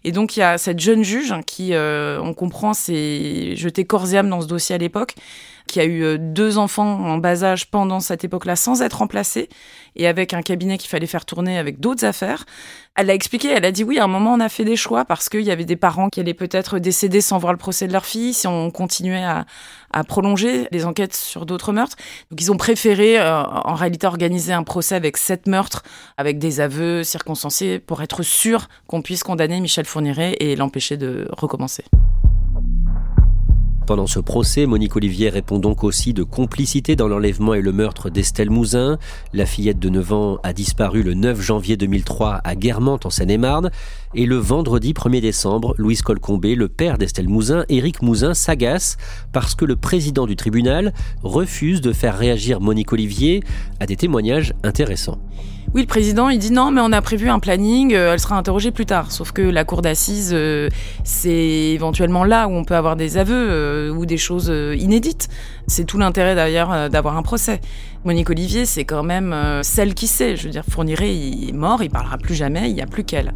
Et 0.03 0.11
donc, 0.11 0.37
il 0.37 0.39
y 0.39 0.43
a 0.43 0.57
cette 0.57 0.79
jeune 0.79 1.03
juge 1.03 1.35
qui, 1.45 1.75
euh, 1.75 2.19
on 2.23 2.33
comprend, 2.33 2.73
s'est 2.73 3.55
jetée 3.55 3.85
corps 3.85 4.11
et 4.11 4.17
âme 4.17 4.29
dans 4.29 4.41
ce 4.41 4.47
dossier 4.47 4.73
à 4.73 4.79
l'époque, 4.79 5.13
qui 5.71 5.79
a 5.79 5.85
eu 5.85 6.03
euh, 6.03 6.17
deux 6.19 6.57
enfants 6.57 6.99
en 7.05 7.17
bas 7.17 7.43
âge 7.43 7.71
pendant 7.71 8.01
cette 8.01 8.25
époque-là 8.25 8.57
sans 8.57 8.81
être 8.81 8.97
remplacée 8.97 9.47
et 9.95 10.05
avec 10.05 10.33
un 10.33 10.41
cabinet 10.41 10.77
qu'il 10.77 10.89
fallait 10.89 11.07
faire 11.07 11.25
tourner 11.25 11.57
avec 11.57 11.79
d'autres 11.79 12.05
affaires. 12.05 12.45
Elle 12.95 13.09
a 13.09 13.13
expliqué, 13.13 13.47
elle 13.47 13.63
a 13.63 13.71
dit 13.71 13.85
oui, 13.85 13.97
à 13.97 14.03
un 14.03 14.07
moment 14.07 14.33
on 14.33 14.41
a 14.41 14.49
fait 14.49 14.65
des 14.65 14.75
choix 14.75 15.05
parce 15.05 15.29
qu'il 15.29 15.41
y 15.41 15.49
avait 15.49 15.63
des 15.63 15.77
parents 15.77 16.09
qui 16.09 16.19
allaient 16.19 16.33
peut-être 16.33 16.77
décéder 16.77 17.21
sans 17.21 17.37
voir 17.37 17.53
le 17.53 17.57
procès 17.57 17.87
de 17.87 17.93
leur 17.93 18.05
fille 18.05 18.33
si 18.33 18.47
on 18.47 18.69
continuait 18.69 19.23
à, 19.23 19.45
prolonger 20.07 20.67
les 20.71 20.85
enquêtes 20.85 21.15
sur 21.15 21.45
d'autres 21.45 21.71
meurtres. 21.71 21.95
Donc 22.29 22.41
ils 22.41 22.51
ont 22.51 22.57
préféré 22.57 23.17
euh, 23.19 23.43
en 23.43 23.75
réalité 23.75 24.07
organiser 24.07 24.51
un 24.51 24.63
procès 24.63 24.95
avec 24.95 25.15
sept 25.15 25.47
meurtres, 25.47 25.83
avec 26.17 26.37
des 26.37 26.59
aveux 26.59 27.03
circonstanciés 27.05 27.79
pour 27.79 28.01
être 28.01 28.23
sûr 28.23 28.67
qu'on 28.87 29.01
puisse 29.01 29.23
condamner 29.23 29.61
Michel 29.61 29.85
Fourniret 29.85 30.35
et 30.39 30.57
l'empêcher 30.57 30.97
de 30.97 31.27
recommencer. 31.31 31.85
Pendant 33.91 34.07
ce 34.07 34.21
procès, 34.21 34.67
Monique 34.67 34.95
Olivier 34.95 35.27
répond 35.27 35.59
donc 35.59 35.83
aussi 35.83 36.13
de 36.13 36.23
complicité 36.23 36.95
dans 36.95 37.09
l'enlèvement 37.09 37.55
et 37.55 37.61
le 37.61 37.73
meurtre 37.73 38.09
d'Estelle 38.09 38.49
Mouzin. 38.49 38.97
La 39.33 39.45
fillette 39.45 39.79
de 39.79 39.89
9 39.89 40.13
ans 40.13 40.39
a 40.43 40.53
disparu 40.53 41.03
le 41.03 41.13
9 41.13 41.41
janvier 41.41 41.75
2003 41.75 42.39
à 42.41 42.55
Guermantes 42.55 43.05
en 43.05 43.09
Seine-et-Marne. 43.09 43.69
Et 44.15 44.25
le 44.25 44.37
vendredi 44.37 44.93
1er 44.93 45.19
décembre, 45.19 45.75
Louis 45.77 45.97
Colcombé, 45.97 46.55
le 46.55 46.69
père 46.69 46.97
d'Estelle 46.97 47.27
Mouzin, 47.27 47.65
Éric 47.67 48.01
Mouzin, 48.01 48.33
s'agace 48.33 48.95
parce 49.33 49.55
que 49.55 49.65
le 49.65 49.75
président 49.75 50.25
du 50.25 50.37
tribunal 50.37 50.93
refuse 51.21 51.81
de 51.81 51.91
faire 51.91 52.17
réagir 52.17 52.61
Monique 52.61 52.93
Olivier 52.93 53.43
à 53.81 53.87
des 53.87 53.97
témoignages 53.97 54.53
intéressants. 54.63 55.19
Oui, 55.73 55.79
le 55.79 55.87
président, 55.87 56.27
il 56.27 56.37
dit 56.37 56.51
non, 56.51 56.69
mais 56.69 56.81
on 56.81 56.91
a 56.91 57.01
prévu 57.01 57.29
un 57.29 57.39
planning, 57.39 57.93
euh, 57.93 58.11
elle 58.11 58.19
sera 58.19 58.35
interrogée 58.37 58.71
plus 58.71 58.85
tard. 58.85 59.09
Sauf 59.09 59.31
que 59.31 59.41
la 59.41 59.63
cour 59.63 59.81
d'assises, 59.81 60.31
euh, 60.33 60.67
c'est 61.05 61.31
éventuellement 61.31 62.25
là 62.25 62.49
où 62.49 62.51
on 62.51 62.65
peut 62.65 62.75
avoir 62.75 62.97
des 62.97 63.17
aveux 63.17 63.47
euh, 63.49 63.89
ou 63.89 64.05
des 64.05 64.17
choses 64.17 64.51
inédites. 64.77 65.29
C'est 65.67 65.85
tout 65.85 65.97
l'intérêt 65.97 66.35
d'ailleurs 66.35 66.89
d'avoir 66.89 67.15
un 67.15 67.23
procès. 67.23 67.61
Monique 68.03 68.29
Olivier, 68.29 68.65
c'est 68.65 68.83
quand 68.83 69.03
même 69.03 69.33
celle 69.63 69.93
qui 69.93 70.07
sait. 70.07 70.35
Je 70.35 70.43
veux 70.43 70.49
dire, 70.49 70.63
Fourniret, 70.69 71.15
il 71.15 71.49
est 71.49 71.53
mort, 71.53 71.81
il 71.81 71.89
parlera 71.89 72.17
plus 72.17 72.35
jamais, 72.35 72.69
il 72.69 72.75
n'y 72.75 72.81
a 72.81 72.87
plus 72.87 73.05
qu'elle. 73.05 73.33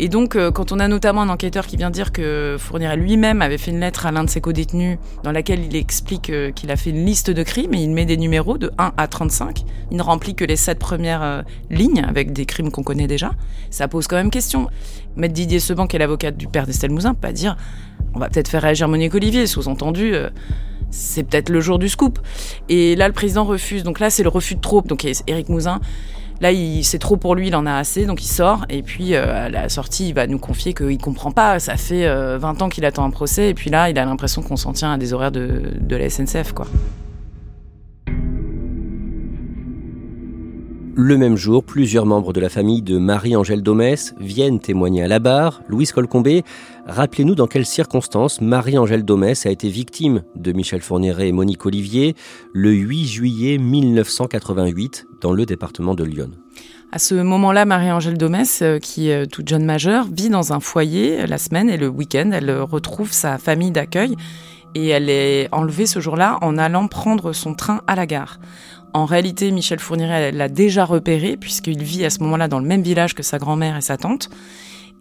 Et 0.00 0.08
donc, 0.08 0.36
euh, 0.36 0.50
quand 0.52 0.70
on 0.70 0.78
a 0.78 0.86
notamment 0.86 1.22
un 1.22 1.28
enquêteur 1.28 1.66
qui 1.66 1.76
vient 1.76 1.90
dire 1.90 2.12
que 2.12 2.56
Fourniret 2.58 2.96
lui-même 2.96 3.42
avait 3.42 3.58
fait 3.58 3.72
une 3.72 3.80
lettre 3.80 4.06
à 4.06 4.12
l'un 4.12 4.22
de 4.22 4.30
ses 4.30 4.40
co-détenus 4.40 4.98
dans 5.24 5.32
laquelle 5.32 5.64
il 5.64 5.74
explique 5.74 6.30
euh, 6.30 6.52
qu'il 6.52 6.70
a 6.70 6.76
fait 6.76 6.90
une 6.90 7.04
liste 7.04 7.30
de 7.30 7.42
crimes 7.42 7.74
et 7.74 7.82
il 7.82 7.90
met 7.90 8.04
des 8.04 8.16
numéros 8.16 8.58
de 8.58 8.70
1 8.78 8.92
à 8.96 9.08
35. 9.08 9.64
Il 9.90 9.96
ne 9.96 10.02
remplit 10.02 10.36
que 10.36 10.44
les 10.44 10.56
sept 10.56 10.78
premières 10.78 11.22
euh, 11.22 11.42
lignes 11.70 12.04
avec 12.06 12.32
des 12.32 12.46
crimes 12.46 12.70
qu'on 12.70 12.84
connaît 12.84 13.08
déjà. 13.08 13.32
Ça 13.70 13.88
pose 13.88 14.06
quand 14.06 14.16
même 14.16 14.30
question. 14.30 14.68
Maître 15.16 15.34
Didier 15.34 15.58
Seban, 15.58 15.88
qui 15.88 15.96
est 15.96 15.98
l'avocate 15.98 16.36
du 16.36 16.46
père 16.46 16.66
d'Estelle 16.66 16.92
Mouzin, 16.92 17.14
pas 17.14 17.32
dire 17.32 17.56
on 18.14 18.20
va 18.20 18.28
peut-être 18.28 18.48
faire 18.48 18.62
réagir 18.62 18.88
Monique 18.88 19.14
Olivier, 19.14 19.46
sous-entendu 19.46 20.14
c'est 20.90 21.22
peut-être 21.22 21.50
le 21.50 21.60
jour 21.60 21.78
du 21.78 21.88
scoop. 21.88 22.18
Et 22.68 22.96
là, 22.96 23.08
le 23.08 23.14
président 23.14 23.44
refuse. 23.44 23.82
Donc 23.82 24.00
là, 24.00 24.10
c'est 24.10 24.22
le 24.22 24.28
refus 24.28 24.54
de 24.54 24.60
trop. 24.60 24.80
Donc 24.82 25.04
Éric 25.04 25.48
Mouzin, 25.48 25.80
Là, 26.40 26.50
c'est 26.82 26.98
trop 26.98 27.16
pour 27.16 27.34
lui, 27.34 27.48
il 27.48 27.56
en 27.56 27.66
a 27.66 27.74
assez, 27.74 28.06
donc 28.06 28.22
il 28.22 28.28
sort. 28.28 28.64
Et 28.68 28.82
puis, 28.82 29.14
euh, 29.14 29.46
à 29.46 29.48
la 29.48 29.68
sortie, 29.68 30.08
il 30.08 30.14
va 30.14 30.26
nous 30.26 30.38
confier 30.38 30.72
qu'il 30.72 30.98
comprend 30.98 31.32
pas. 31.32 31.58
Ça 31.58 31.76
fait 31.76 32.06
20 32.06 32.08
euh, 32.08 32.64
ans 32.64 32.68
qu'il 32.68 32.84
attend 32.84 33.04
un 33.04 33.10
procès. 33.10 33.50
Et 33.50 33.54
puis 33.54 33.70
là, 33.70 33.90
il 33.90 33.98
a 33.98 34.04
l'impression 34.04 34.42
qu'on 34.42 34.56
s'en 34.56 34.72
tient 34.72 34.92
à 34.92 34.98
des 34.98 35.12
horaires 35.12 35.32
de, 35.32 35.62
de 35.80 35.96
la 35.96 36.08
SNCF, 36.08 36.52
quoi. 36.52 36.66
Le 41.00 41.16
même 41.16 41.36
jour, 41.36 41.62
plusieurs 41.62 42.06
membres 42.06 42.32
de 42.32 42.40
la 42.40 42.48
famille 42.48 42.82
de 42.82 42.98
Marie-Angèle 42.98 43.62
Domès 43.62 44.16
viennent 44.18 44.58
témoigner 44.58 45.04
à 45.04 45.06
la 45.06 45.20
barre. 45.20 45.62
Louise 45.68 45.92
Colcombé, 45.92 46.42
rappelez-nous 46.88 47.36
dans 47.36 47.46
quelles 47.46 47.66
circonstances 47.66 48.40
Marie-Angèle 48.40 49.04
Domès 49.04 49.46
a 49.46 49.50
été 49.50 49.68
victime 49.68 50.24
de 50.34 50.50
Michel 50.50 50.80
Fourniret 50.80 51.28
et 51.28 51.32
Monique 51.32 51.64
Olivier 51.66 52.16
le 52.52 52.72
8 52.72 53.06
juillet 53.06 53.58
1988 53.58 55.06
dans 55.20 55.30
le 55.30 55.46
département 55.46 55.94
de 55.94 56.02
Lyon. 56.02 56.32
À 56.90 56.98
ce 56.98 57.14
moment-là, 57.14 57.64
Marie-Angèle 57.64 58.18
Domès, 58.18 58.62
euh, 58.62 58.80
qui 58.80 59.10
est 59.10 59.28
toute 59.28 59.46
jeune 59.46 59.64
majeure, 59.64 60.08
vit 60.12 60.30
dans 60.30 60.52
un 60.52 60.58
foyer 60.58 61.28
la 61.28 61.38
semaine 61.38 61.70
et 61.70 61.76
le 61.76 61.86
week-end. 61.86 62.30
Elle 62.32 62.50
retrouve 62.50 63.12
sa 63.12 63.38
famille 63.38 63.70
d'accueil 63.70 64.16
et 64.74 64.88
elle 64.88 65.10
est 65.10 65.48
enlevée 65.52 65.86
ce 65.86 66.00
jour-là 66.00 66.38
en 66.40 66.58
allant 66.58 66.88
prendre 66.88 67.32
son 67.32 67.54
train 67.54 67.82
à 67.86 67.94
la 67.94 68.06
gare. 68.06 68.38
En 68.94 69.04
réalité, 69.04 69.50
Michel 69.50 69.78
Fourniret 69.78 70.32
l'a 70.32 70.48
déjà 70.48 70.84
repéré 70.84 71.36
puisqu'il 71.36 71.82
vit 71.82 72.04
à 72.04 72.10
ce 72.10 72.20
moment-là 72.20 72.48
dans 72.48 72.58
le 72.58 72.66
même 72.66 72.82
village 72.82 73.14
que 73.14 73.22
sa 73.22 73.38
grand-mère 73.38 73.76
et 73.76 73.80
sa 73.80 73.96
tante. 73.96 74.30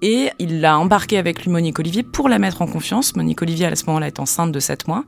Et 0.02 0.30
il 0.40 0.62
l'a 0.62 0.78
embarqué 0.78 1.18
avec 1.18 1.44
lui 1.44 1.50
Monique 1.50 1.80
Olivier 1.80 2.04
pour 2.04 2.30
la 2.30 2.38
mettre 2.38 2.62
en 2.62 2.68
confiance. 2.68 3.16
Monique 3.16 3.42
Olivier 3.42 3.66
à 3.66 3.76
ce 3.76 3.86
moment-là 3.88 4.08
est 4.08 4.20
enceinte 4.20 4.52
de 4.52 4.60
7 4.60 4.88
mois 4.88 5.06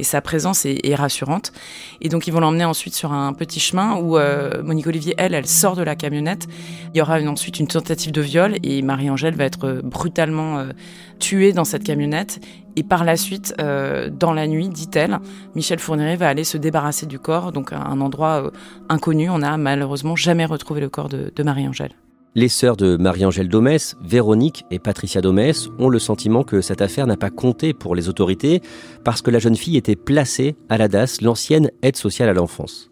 et 0.00 0.02
sa 0.02 0.22
présence 0.22 0.64
est, 0.64 0.94
rassurante. 0.94 1.52
Et 2.00 2.08
donc 2.08 2.26
ils 2.26 2.32
vont 2.32 2.40
l'emmener 2.40 2.64
ensuite 2.64 2.94
sur 2.94 3.12
un 3.12 3.32
petit 3.34 3.60
chemin 3.60 3.96
où 3.96 4.16
euh, 4.16 4.62
Monique 4.62 4.86
Olivier, 4.86 5.14
elle, 5.18 5.34
elle 5.34 5.46
sort 5.46 5.76
de 5.76 5.82
la 5.82 5.94
camionnette. 5.94 6.48
Il 6.94 6.98
y 6.98 7.02
aura 7.02 7.20
ensuite 7.20 7.60
une 7.60 7.68
tentative 7.68 8.10
de 8.10 8.20
viol 8.20 8.56
et 8.62 8.80
Marie-Angèle 8.82 9.34
va 9.34 9.44
être 9.44 9.82
brutalement 9.84 10.58
euh, 10.58 10.72
tuée 11.18 11.52
dans 11.52 11.64
cette 11.64 11.84
camionnette. 11.84 12.40
Et 12.76 12.82
par 12.82 13.04
la 13.04 13.16
suite, 13.16 13.54
euh, 13.60 14.08
dans 14.10 14.32
la 14.32 14.46
nuit, 14.46 14.68
dit-elle, 14.68 15.18
Michel 15.54 15.78
Fourniret 15.78 16.16
va 16.16 16.28
aller 16.28 16.44
se 16.44 16.56
débarrasser 16.56 17.04
du 17.04 17.18
corps, 17.18 17.52
donc 17.52 17.72
à 17.72 17.80
un 17.80 18.00
endroit 18.00 18.50
inconnu. 18.88 19.28
On 19.28 19.38
n'a 19.38 19.56
malheureusement 19.58 20.16
jamais 20.16 20.46
retrouvé 20.46 20.80
le 20.80 20.88
corps 20.88 21.08
de 21.08 21.42
Marie-Angèle. 21.42 21.92
Les 22.36 22.48
sœurs 22.48 22.76
de 22.76 22.96
Marie-Angèle 22.96 23.48
Domès, 23.48 23.96
Véronique 24.04 24.64
et 24.70 24.78
Patricia 24.78 25.20
Domès, 25.20 25.68
ont 25.80 25.88
le 25.88 25.98
sentiment 25.98 26.44
que 26.44 26.60
cette 26.60 26.80
affaire 26.80 27.08
n'a 27.08 27.16
pas 27.16 27.30
compté 27.30 27.74
pour 27.74 27.96
les 27.96 28.08
autorités 28.08 28.62
parce 29.04 29.20
que 29.20 29.32
la 29.32 29.40
jeune 29.40 29.56
fille 29.56 29.76
était 29.76 29.96
placée 29.96 30.54
à 30.68 30.78
la 30.78 30.86
DAS, 30.86 31.22
l'ancienne 31.22 31.72
aide 31.82 31.96
sociale 31.96 32.28
à 32.28 32.32
l'enfance. 32.32 32.89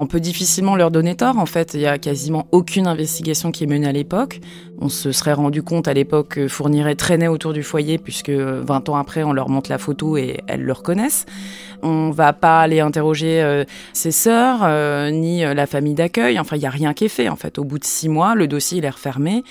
On 0.00 0.06
peut 0.06 0.20
difficilement 0.20 0.76
leur 0.76 0.90
donner 0.90 1.16
tort. 1.16 1.38
En 1.38 1.46
fait, 1.46 1.74
il 1.74 1.80
y 1.80 1.86
a 1.86 1.98
quasiment 1.98 2.46
aucune 2.52 2.86
investigation 2.86 3.50
qui 3.50 3.64
est 3.64 3.66
menée 3.66 3.88
à 3.88 3.92
l'époque. 3.92 4.40
On 4.80 4.88
se 4.88 5.10
serait 5.10 5.32
rendu 5.32 5.64
compte 5.64 5.88
à 5.88 5.94
l'époque 5.94 6.28
que 6.28 6.46
Fourniret 6.48 6.94
traînait 6.94 7.26
autour 7.26 7.52
du 7.52 7.64
foyer 7.64 7.98
puisque 7.98 8.30
20 8.30 8.88
ans 8.88 8.96
après, 8.96 9.24
on 9.24 9.32
leur 9.32 9.48
montre 9.48 9.70
la 9.70 9.78
photo 9.78 10.16
et 10.16 10.40
elles 10.46 10.62
le 10.62 10.72
reconnaissent. 10.72 11.26
On 11.82 12.10
va 12.10 12.32
pas 12.32 12.60
aller 12.60 12.78
interroger 12.78 13.42
euh, 13.42 13.64
ses 13.92 14.12
sœurs 14.12 14.60
euh, 14.62 15.10
ni 15.10 15.44
euh, 15.44 15.52
la 15.54 15.66
famille 15.66 15.94
d'accueil. 15.94 16.38
Enfin, 16.38 16.56
il 16.56 16.62
y 16.62 16.66
a 16.66 16.70
rien 16.70 16.94
qui 16.94 17.06
est 17.06 17.08
fait. 17.08 17.28
En 17.28 17.36
fait, 17.36 17.58
au 17.58 17.64
bout 17.64 17.78
de 17.80 17.84
six 17.84 18.08
mois, 18.08 18.36
le 18.36 18.46
dossier 18.46 18.78
il 18.78 18.84
est 18.84 18.90
refermé. 18.90 19.42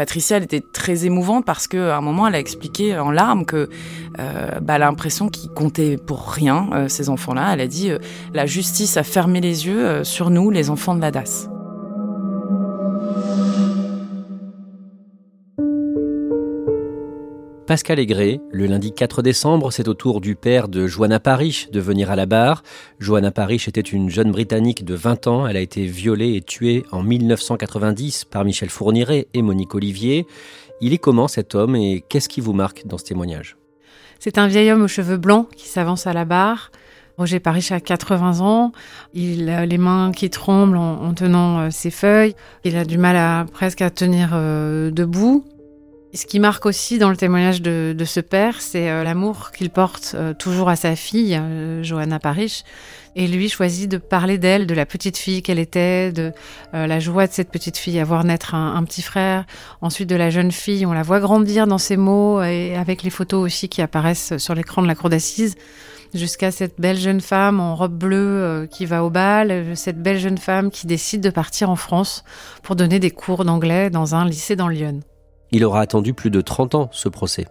Patricia, 0.00 0.38
était 0.38 0.62
très 0.62 1.04
émouvante 1.04 1.44
parce 1.44 1.68
qu'à 1.68 1.94
un 1.94 2.00
moment, 2.00 2.26
elle 2.26 2.34
a 2.34 2.38
expliqué 2.38 2.98
en 2.98 3.10
larmes 3.10 3.44
que 3.44 3.68
bah, 4.16 4.76
elle 4.76 4.82
a 4.82 4.86
l'impression 4.86 5.28
qu'ils 5.28 5.50
comptaient 5.50 5.98
pour 5.98 6.30
rien 6.30 6.88
ces 6.88 7.10
enfants-là. 7.10 7.50
Elle 7.52 7.60
a 7.60 7.66
dit 7.66 7.90
la 8.32 8.46
justice 8.46 8.96
a 8.96 9.02
fermé 9.02 9.42
les 9.42 9.66
yeux 9.66 10.02
sur 10.02 10.30
nous, 10.30 10.48
les 10.50 10.70
enfants 10.70 10.94
de 10.94 11.02
la 11.02 11.10
DAS. 11.10 11.49
Pascal 17.70 18.00
le 18.00 18.66
lundi 18.66 18.90
4 18.90 19.22
décembre, 19.22 19.70
c'est 19.70 19.86
au 19.86 19.94
tour 19.94 20.20
du 20.20 20.34
père 20.34 20.66
de 20.66 20.88
Joanna 20.88 21.20
Parish 21.20 21.70
de 21.70 21.78
venir 21.78 22.10
à 22.10 22.16
la 22.16 22.26
barre. 22.26 22.64
Joanna 22.98 23.30
Parish 23.30 23.68
était 23.68 23.80
une 23.80 24.10
jeune 24.10 24.32
Britannique 24.32 24.84
de 24.84 24.96
20 24.96 25.28
ans. 25.28 25.46
Elle 25.46 25.56
a 25.56 25.60
été 25.60 25.86
violée 25.86 26.34
et 26.34 26.40
tuée 26.40 26.82
en 26.90 27.04
1990 27.04 28.24
par 28.24 28.44
Michel 28.44 28.70
Fourniret 28.70 29.28
et 29.34 29.42
Monique 29.42 29.76
Olivier. 29.76 30.26
Il 30.80 30.92
est 30.92 30.98
comment 30.98 31.28
cet 31.28 31.54
homme 31.54 31.76
et 31.76 32.02
qu'est-ce 32.08 32.28
qui 32.28 32.40
vous 32.40 32.54
marque 32.54 32.88
dans 32.88 32.98
ce 32.98 33.04
témoignage? 33.04 33.56
C'est 34.18 34.38
un 34.38 34.48
vieil 34.48 34.72
homme 34.72 34.82
aux 34.82 34.88
cheveux 34.88 35.16
blancs 35.16 35.46
qui 35.54 35.68
s'avance 35.68 36.08
à 36.08 36.12
la 36.12 36.24
barre. 36.24 36.72
Roger 37.18 37.38
Parish 37.38 37.70
a 37.70 37.78
80 37.78 38.40
ans, 38.40 38.72
il 39.14 39.48
a 39.48 39.64
les 39.64 39.78
mains 39.78 40.10
qui 40.10 40.28
tremblent 40.28 40.76
en, 40.76 41.14
tenant 41.14 41.60
euh, 41.60 41.70
ses 41.70 41.92
feuilles, 41.92 42.34
il 42.64 42.76
a 42.76 42.84
du 42.84 42.98
mal 42.98 43.14
à 43.14 43.46
presque 43.52 43.82
à 43.82 43.90
tenir 43.90 44.30
euh, 44.32 44.90
debout. 44.90 45.44
Ce 46.12 46.26
qui 46.26 46.40
marque 46.40 46.66
aussi 46.66 46.98
dans 46.98 47.08
le 47.08 47.16
témoignage 47.16 47.62
de, 47.62 48.04
ce 48.04 48.18
père, 48.18 48.60
c'est 48.60 48.90
euh, 48.90 49.04
l'amour 49.04 49.52
qu'il 49.52 49.70
porte 49.70 50.12
euh, 50.16 50.34
toujours 50.34 50.68
à 50.68 50.74
sa 50.74 50.96
fille, 50.96 51.36
euh, 51.36 51.84
Johanna 51.84 52.18
Parrish. 52.18 52.64
Et 53.14 53.28
lui 53.28 53.48
choisit 53.48 53.88
de 53.88 53.96
parler 53.96 54.36
d'elle, 54.36 54.66
de 54.66 54.74
la 54.74 54.86
petite 54.86 55.16
fille 55.16 55.40
qu'elle 55.42 55.58
était, 55.58 56.12
de 56.12 56.32
la 56.72 57.00
joie 57.00 57.26
de 57.26 57.32
cette 57.32 57.50
petite 57.50 57.76
fille 57.76 57.98
à 57.98 58.04
voir 58.04 58.22
naître 58.22 58.54
un, 58.54 58.84
petit 58.84 59.02
frère. 59.02 59.46
Ensuite 59.80 60.08
de 60.08 60.14
la 60.14 60.30
jeune 60.30 60.52
fille, 60.52 60.86
on 60.86 60.92
la 60.92 61.02
voit 61.02 61.18
grandir 61.18 61.66
dans 61.66 61.78
ses 61.78 61.96
mots 61.96 62.40
et 62.40 62.76
avec 62.76 63.02
les 63.02 63.10
photos 63.10 63.44
aussi 63.44 63.68
qui 63.68 63.82
apparaissent 63.82 64.38
sur 64.38 64.54
l'écran 64.54 64.80
de 64.80 64.86
la 64.86 64.94
cour 64.94 65.10
d'assises 65.10 65.56
jusqu'à 66.14 66.52
cette 66.52 66.80
belle 66.80 66.98
jeune 66.98 67.20
femme 67.20 67.58
en 67.58 67.74
robe 67.74 67.98
bleue 67.98 68.68
qui 68.70 68.86
va 68.86 69.02
au 69.02 69.10
bal, 69.10 69.76
cette 69.76 70.00
belle 70.00 70.20
jeune 70.20 70.38
femme 70.38 70.70
qui 70.70 70.86
décide 70.86 71.20
de 71.20 71.30
partir 71.30 71.68
en 71.68 71.76
France 71.76 72.22
pour 72.62 72.76
donner 72.76 73.00
des 73.00 73.10
cours 73.10 73.44
d'anglais 73.44 73.90
dans 73.90 74.14
un 74.14 74.24
lycée 74.24 74.54
dans 74.54 74.68
Lyon. 74.68 75.00
Il 75.52 75.64
aura 75.64 75.80
attendu 75.80 76.14
plus 76.14 76.30
de 76.30 76.40
30 76.40 76.74
ans 76.74 76.88
ce 76.92 77.08
procès. 77.08 77.46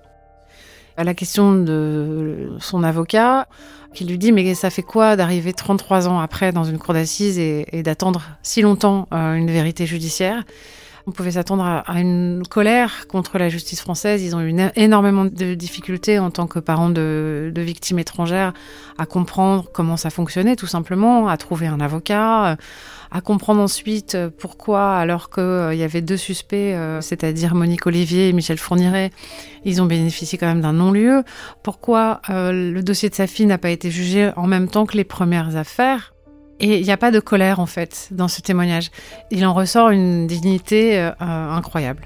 À 0.98 1.03
la 1.03 1.13
question 1.13 1.53
de 1.53 2.51
son 2.60 2.84
avocat, 2.84 3.48
qui 3.94 4.06
lui 4.06 4.18
dit 4.18 4.32
mais 4.32 4.53
ça 4.53 4.70
fait 4.70 4.84
quoi 4.84 5.15
d'arriver 5.15 5.53
33 5.53 6.08
ans 6.08 6.20
après 6.20 6.51
dans 6.51 6.63
une 6.63 6.77
cour 6.77 6.94
d'assises 6.94 7.39
et, 7.39 7.84
d'attendre 7.84 8.22
si 8.44 8.62
longtemps 8.62 9.08
euh, 9.13 9.36
une 9.36 9.50
vérité 9.50 9.86
judiciaire? 9.86 10.44
On 11.08 11.12
pouvait 11.12 11.32
s'attendre 11.32 11.63
à, 11.63 12.00
une 12.00 12.44
colère 12.48 13.08
contre 13.08 13.39
la 13.39 13.50
justice 13.50 13.82
française. 13.82 14.22
Ils 14.22 14.36
ont 14.36 14.41
eu 14.41 14.56
énormément 14.75 15.25
de 15.25 15.56
difficultés 15.56 16.20
en 16.20 16.29
tant 16.29 16.46
que 16.46 16.60
parents 16.60 16.91
de, 16.91 17.51
victimes 17.56 17.98
étrangères 17.98 18.53
à 19.00 19.08
comprendre 19.08 19.70
comment 19.74 19.98
ça 19.98 20.12
fonctionnait, 20.12 20.56
tout 20.56 20.68
simplement, 20.68 21.27
à 21.27 21.38
trouver 21.38 21.65
un 21.65 21.79
avocat, 21.79 22.58
à 23.12 23.22
comprendre 23.22 23.62
ensuite 23.62 24.18
pourquoi, 24.38 24.96
alors 24.96 25.30
qu'il 25.30 25.44
euh, 25.44 25.74
y 25.74 25.84
avait 25.84 26.01
deux 26.01 26.18
suspects, 26.18 26.74
euh, 26.75 27.01
c'est-à-dire 27.01 27.56
Monique 27.56 27.88
Olivier 27.88 28.30
et 28.30 28.34
Michel 28.34 28.58
Fourniret, 28.58 29.12
ils 29.66 29.82
ont 29.82 29.86
bénéficié 29.86 30.38
quand 30.38 30.48
même 30.48 30.62
d'un 30.62 30.74
non-lieu. 30.74 31.24
Pourquoi 31.63 32.22
euh, 32.30 32.51
le 32.51 32.84
dossier 32.84 33.10
de 33.10 33.16
sa 33.16 33.28
fille 33.28 33.46
n'a 33.46 33.58
pas 33.58 33.70
été 33.70 33.89
jugé 33.89 34.32
en 34.36 34.48
même 34.48 34.68
temps 34.68 34.86
que 34.86 34.96
les 34.96 35.04
premières 35.04 35.56
affaires? 35.56 36.13
Et 36.60 36.78
il 36.78 36.84
n'y 36.84 36.92
a 36.92 36.98
pas 36.98 37.12
de 37.12 37.20
colère 37.20 37.60
en 37.60 37.66
fait 37.66 38.10
dans 38.12 38.28
ce 38.28 38.42
témoignage. 38.42 38.92
Il 39.32 39.46
en 39.46 39.54
ressort 39.54 39.89
une 39.89 40.28
dignité 40.28 41.00
euh, 41.00 41.12
incroyable. 41.20 42.06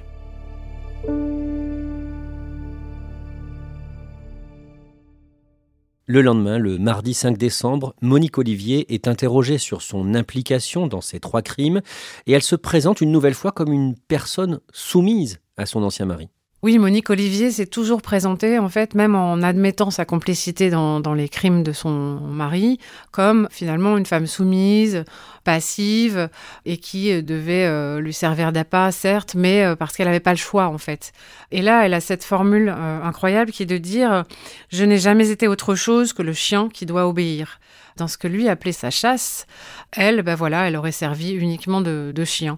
Le 6.05 6.22
lendemain, 6.22 6.57
le 6.57 6.77
mardi 6.79 7.13
5 7.13 7.38
décembre, 7.38 7.95
Monique 8.01 8.38
Olivier 8.38 8.93
est 8.93 9.07
interrogée 9.07 9.57
sur 9.57 9.81
son 9.81 10.15
implication 10.15 10.86
dans 10.86 11.00
ces 11.00 11.22
trois 11.22 11.41
crimes 11.41 11.81
et 12.27 12.33
elle 12.33 12.43
se 12.43 12.57
présente 12.57 13.00
une 13.00 13.12
nouvelle 13.12 13.33
fois 13.33 13.53
comme 13.53 13.72
une 13.72 13.95
personne 14.10 14.60
soumise 14.74 15.39
à 15.55 15.65
son 15.65 15.81
ancien 15.81 16.05
mari. 16.05 16.27
Oui, 16.63 16.79
Monique 16.79 17.10
Olivier 17.10 17.51
s'est 17.51 17.65
toujours 17.65 18.01
présentée, 18.01 18.58
en 18.58 18.70
fait, 18.70 18.96
même 18.96 19.15
en 19.15 19.41
admettant 19.41 19.91
sa 19.91 20.05
complicité 20.05 20.70
dans, 20.70 21.13
les 21.13 21.27
crimes 21.27 21.62
de 21.62 21.74
son 21.74 22.22
mari, 22.22 22.79
comme 23.12 23.50
finalement 23.51 23.98
une 23.98 24.05
femme 24.05 24.27
soumise, 24.27 25.03
passive, 25.43 26.29
et 26.63 26.77
qui 26.77 27.12
euh, 27.12 27.22
devait 27.22 27.65
euh, 27.65 28.00
lui 28.00 28.13
servir 28.13 28.53
d'appât, 28.53 28.93
certes, 28.93 29.36
mais 29.36 29.65
euh, 29.65 29.75
parce 29.75 29.98
qu'elle 29.98 30.05
n'avait 30.05 30.22
pas 30.22 30.32
le 30.32 30.38
choix, 30.38 30.67
en 30.67 30.77
fait. 30.77 31.12
Et 31.51 31.62
là, 31.62 31.86
elle 31.86 31.93
a 31.93 32.00
cette 32.00 32.24
formule 32.24 32.70
incroyable 32.70 33.51
qui 33.51 33.63
est 33.63 33.65
de 33.65 33.77
dire 33.77 34.24
Je 34.70 34.86
n'ai 34.86 35.00
jamais 35.00 35.32
été 35.32 35.50
autre 35.50 35.75
chose 35.75 36.13
que 36.13 36.22
le 36.22 36.32
chien 36.32 36.70
qui 36.70 36.86
doit 36.86 37.10
obéir. 37.10 37.60
Dans 37.98 38.08
ce 38.08 38.17
que 38.17 38.29
lui 38.29 38.48
appelait 38.48 38.72
sa 38.72 38.89
chasse, 38.89 39.48
elle, 39.91 40.22
ben 40.22 40.36
voilà, 40.36 40.70
elle 40.70 40.77
aurait 40.77 40.93
servi 40.93 41.34
uniquement 41.34 41.82
de, 41.82 42.13
de 42.15 42.24
chien. 42.24 42.58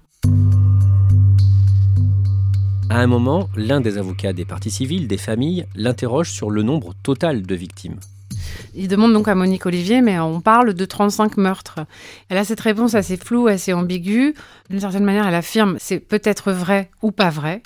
À 2.89 3.00
un 3.00 3.08
moment, 3.08 3.50
l'un 3.56 3.82
des 3.82 3.98
avocats 3.98 4.32
des 4.32 4.46
parties 4.46 4.70
civiles, 4.70 5.08
des 5.08 5.18
familles, 5.18 5.65
l'interroge 5.75 6.30
sur 6.30 6.51
le 6.51 6.62
nombre 6.62 6.94
total 7.01 7.42
de 7.42 7.56
victimes. 7.56 8.00
Il 8.75 8.88
demande 8.88 9.12
donc 9.12 9.27
à 9.27 9.34
Monique 9.34 9.65
Olivier, 9.65 10.01
mais 10.01 10.20
on 10.20 10.39
parle 10.39 10.75
de 10.75 10.86
35 10.86 11.38
meurtres. 11.38 11.80
Elle 12.30 12.38
a 12.38 12.44
cette 12.44 12.60
réponse 12.60 12.94
assez 12.94 13.18
floue, 13.18 13.48
assez 13.48 13.74
ambiguë. 13.74 14.36
D'une 14.70 14.80
certaine 14.80 15.04
manière, 15.04 15.27
elle 15.27 15.36
affirme 15.36 15.77
c'est 15.80 16.00
peut-être 16.00 16.51
vrai 16.51 16.92
ou 17.01 17.12
pas 17.12 17.32
vrai. 17.32 17.63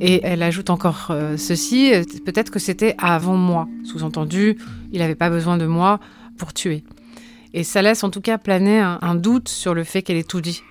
Et 0.00 0.20
elle 0.24 0.42
ajoute 0.42 0.70
encore 0.70 1.08
euh, 1.10 1.36
ceci, 1.36 1.92
peut-être 2.24 2.50
que 2.50 2.58
c'était 2.58 2.96
avant 2.98 3.36
moi. 3.36 3.68
Sous-entendu, 3.84 4.58
il 4.92 4.98
n'avait 4.98 5.14
pas 5.14 5.30
besoin 5.30 5.56
de 5.56 5.66
moi 5.66 6.00
pour 6.36 6.52
tuer. 6.52 6.82
Et 7.54 7.62
ça 7.62 7.80
laisse 7.80 8.02
en 8.02 8.10
tout 8.10 8.20
cas 8.20 8.38
planer 8.38 8.80
un 8.80 9.14
doute 9.14 9.48
sur 9.48 9.74
le 9.74 9.84
fait 9.84 10.02
qu'elle 10.02 10.16
ait 10.16 10.24
tout 10.24 10.40
dit. 10.40 10.62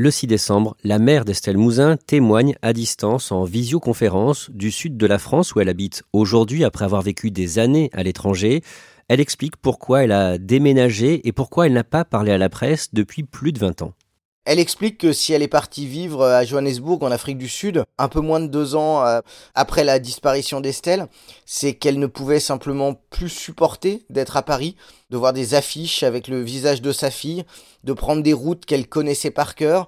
Le 0.00 0.12
6 0.12 0.28
décembre, 0.28 0.76
la 0.84 1.00
mère 1.00 1.24
d'Estelle 1.24 1.58
Mouzin 1.58 1.96
témoigne 1.96 2.54
à 2.62 2.72
distance 2.72 3.32
en 3.32 3.42
visioconférence 3.42 4.48
du 4.52 4.70
sud 4.70 4.96
de 4.96 5.06
la 5.08 5.18
France 5.18 5.56
où 5.56 5.60
elle 5.60 5.68
habite 5.68 6.04
aujourd'hui 6.12 6.62
après 6.62 6.84
avoir 6.84 7.02
vécu 7.02 7.32
des 7.32 7.58
années 7.58 7.90
à 7.92 8.04
l'étranger. 8.04 8.62
Elle 9.08 9.18
explique 9.18 9.56
pourquoi 9.56 10.04
elle 10.04 10.12
a 10.12 10.38
déménagé 10.38 11.26
et 11.26 11.32
pourquoi 11.32 11.66
elle 11.66 11.72
n'a 11.72 11.82
pas 11.82 12.04
parlé 12.04 12.30
à 12.30 12.38
la 12.38 12.48
presse 12.48 12.94
depuis 12.94 13.24
plus 13.24 13.50
de 13.50 13.58
20 13.58 13.82
ans. 13.82 13.92
Elle 14.44 14.58
explique 14.58 14.96
que 14.96 15.12
si 15.12 15.34
elle 15.34 15.42
est 15.42 15.48
partie 15.48 15.86
vivre 15.86 16.24
à 16.24 16.42
Johannesburg 16.42 17.02
en 17.02 17.10
Afrique 17.10 17.36
du 17.36 17.50
Sud, 17.50 17.84
un 17.98 18.08
peu 18.08 18.20
moins 18.20 18.40
de 18.40 18.46
deux 18.46 18.76
ans 18.76 19.04
euh, 19.04 19.20
après 19.54 19.84
la 19.84 19.98
disparition 19.98 20.62
d'Estelle, 20.62 21.06
c'est 21.44 21.74
qu'elle 21.74 21.98
ne 21.98 22.06
pouvait 22.06 22.40
simplement 22.40 22.94
plus 23.10 23.28
supporter 23.28 24.06
d'être 24.08 24.38
à 24.38 24.42
Paris, 24.42 24.74
de 25.10 25.18
voir 25.18 25.34
des 25.34 25.52
affiches 25.52 26.02
avec 26.02 26.28
le 26.28 26.40
visage 26.40 26.80
de 26.80 26.92
sa 26.92 27.10
fille, 27.10 27.44
de 27.84 27.92
prendre 27.92 28.22
des 28.22 28.32
routes 28.32 28.64
qu'elle 28.64 28.88
connaissait 28.88 29.30
par 29.30 29.54
cœur, 29.54 29.86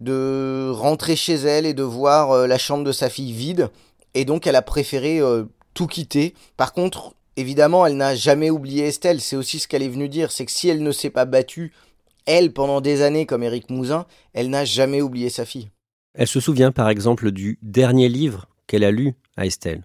de 0.00 0.70
rentrer 0.70 1.16
chez 1.16 1.36
elle 1.36 1.64
et 1.64 1.74
de 1.74 1.82
voir 1.82 2.32
euh, 2.32 2.46
la 2.46 2.58
chambre 2.58 2.84
de 2.84 2.92
sa 2.92 3.08
fille 3.08 3.32
vide. 3.32 3.70
Et 4.12 4.26
donc 4.26 4.46
elle 4.46 4.56
a 4.56 4.62
préféré 4.62 5.20
euh, 5.20 5.44
tout 5.72 5.86
quitter. 5.86 6.34
Par 6.58 6.72
contre, 6.72 7.14
évidemment, 7.36 7.86
elle 7.86 7.96
n'a 7.96 8.14
jamais 8.14 8.50
oublié 8.50 8.86
Estelle. 8.86 9.20
C'est 9.20 9.36
aussi 9.36 9.58
ce 9.58 9.68
qu'elle 9.68 9.82
est 9.82 9.88
venue 9.88 10.08
dire, 10.08 10.30
c'est 10.30 10.44
que 10.44 10.52
si 10.52 10.68
elle 10.68 10.82
ne 10.82 10.92
s'est 10.92 11.10
pas 11.10 11.24
battue 11.24 11.72
elle, 12.26 12.52
pendant 12.52 12.80
des 12.80 13.02
années, 13.02 13.26
comme 13.26 13.42
Éric 13.42 13.70
Mouzin, 13.70 14.06
elle 14.32 14.50
n'a 14.50 14.64
jamais 14.64 15.02
oublié 15.02 15.28
sa 15.28 15.44
fille. 15.44 15.68
Elle 16.14 16.28
se 16.28 16.40
souvient 16.40 16.72
par 16.72 16.88
exemple 16.88 17.32
du 17.32 17.58
dernier 17.62 18.08
livre 18.08 18.46
qu'elle 18.66 18.84
a 18.84 18.90
lu 18.90 19.14
à 19.36 19.46
Estelle. 19.46 19.82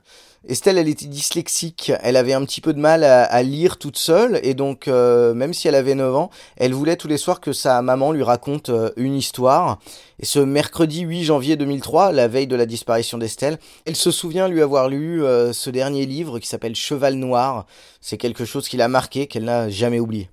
Estelle, 0.48 0.78
elle 0.78 0.88
était 0.88 1.08
dyslexique, 1.08 1.92
elle 2.02 2.16
avait 2.16 2.34
un 2.34 2.46
petit 2.46 2.62
peu 2.62 2.72
de 2.72 2.80
mal 2.80 3.04
à, 3.04 3.44
lire 3.44 3.78
toute 3.78 3.98
seule, 3.98 4.40
et 4.42 4.54
donc 4.54 4.88
euh, 4.88 5.34
même 5.34 5.54
si 5.54 5.68
elle 5.68 5.76
avait 5.76 5.96
9 5.96 6.16
ans, 6.16 6.30
elle 6.56 6.74
voulait 6.74 6.96
tous 6.96 7.10
les 7.10 7.18
soirs 7.18 7.42
que 7.42 7.52
sa 7.52 7.82
maman 7.82 8.14
lui 8.14 8.24
raconte 8.24 8.70
euh, 8.70 8.90
une 8.96 9.16
histoire. 9.16 9.80
Et 10.18 10.26
ce 10.26 10.40
mercredi 10.40 11.02
8 11.02 11.26
janvier 11.26 11.58
2003, 11.58 12.14
la 12.14 12.30
veille 12.30 12.48
de 12.48 12.56
la 12.56 12.66
disparition 12.66 13.18
d'Estelle, 13.18 13.60
elle 13.86 13.98
se 13.98 14.12
souvient 14.12 14.48
lui 14.48 14.62
avoir 14.62 14.88
lu 14.88 15.24
euh, 15.26 15.52
ce 15.52 15.70
dernier 15.70 16.06
livre 16.06 16.40
qui 16.40 16.48
s'appelle 16.48 16.76
Cheval 16.76 17.16
Noir. 17.16 17.66
C'est 18.00 18.18
quelque 18.18 18.46
chose 18.46 18.70
qui 18.70 18.78
l'a 18.78 18.88
marqué, 18.88 19.28
qu'elle 19.28 19.44
n'a 19.44 19.70
jamais 19.70 20.00
oublié. 20.00 20.30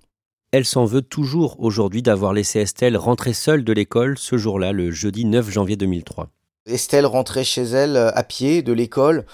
Elle 0.57 0.65
s'en 0.65 0.87
veut 0.87 1.03
toujours 1.03 1.61
aujourd'hui 1.61 2.01
d'avoir 2.01 2.33
laissé 2.33 2.61
Estelle 2.61 2.97
rentrer 2.97 3.35
seule 3.35 3.63
de 3.63 3.75
l'école 3.75 4.17
ce 4.17 4.39
jour-là, 4.39 4.73
le 4.73 4.91
jeudi 4.91 5.27
9 5.27 5.51
janvier 5.51 5.77
2003. 5.77 6.29
Estelle 6.65 7.05
rentrait 7.05 7.45
chez 7.45 7.65
elle 7.65 7.95
euh, 7.95 8.11
à 8.15 8.23
pied 8.23 8.63
de 8.63 8.73
l'école, 8.73 9.27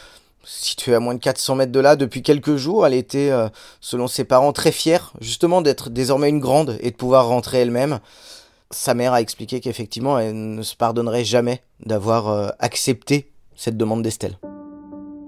située 0.42 0.96
à 0.96 0.98
moins 0.98 1.14
de 1.14 1.20
400 1.20 1.54
mètres 1.54 1.70
de 1.70 1.78
là 1.78 1.94
depuis 1.94 2.22
quelques 2.22 2.56
jours. 2.56 2.84
Elle 2.88 2.94
était, 2.94 3.30
euh, 3.30 3.48
selon 3.80 4.08
ses 4.08 4.24
parents, 4.24 4.52
très 4.52 4.72
fière 4.72 5.12
justement 5.20 5.62
d'être 5.62 5.90
désormais 5.90 6.28
une 6.28 6.40
grande 6.40 6.76
et 6.80 6.90
de 6.90 6.96
pouvoir 6.96 7.28
rentrer 7.28 7.58
elle-même. 7.58 8.00
Sa 8.72 8.94
mère 8.94 9.12
a 9.12 9.20
expliqué 9.20 9.60
qu'effectivement, 9.60 10.18
elle 10.18 10.34
ne 10.34 10.62
se 10.62 10.74
pardonnerait 10.74 11.24
jamais 11.24 11.62
d'avoir 11.86 12.30
euh, 12.30 12.48
accepté 12.58 13.30
cette 13.54 13.76
demande 13.76 14.02
d'Estelle. 14.02 14.38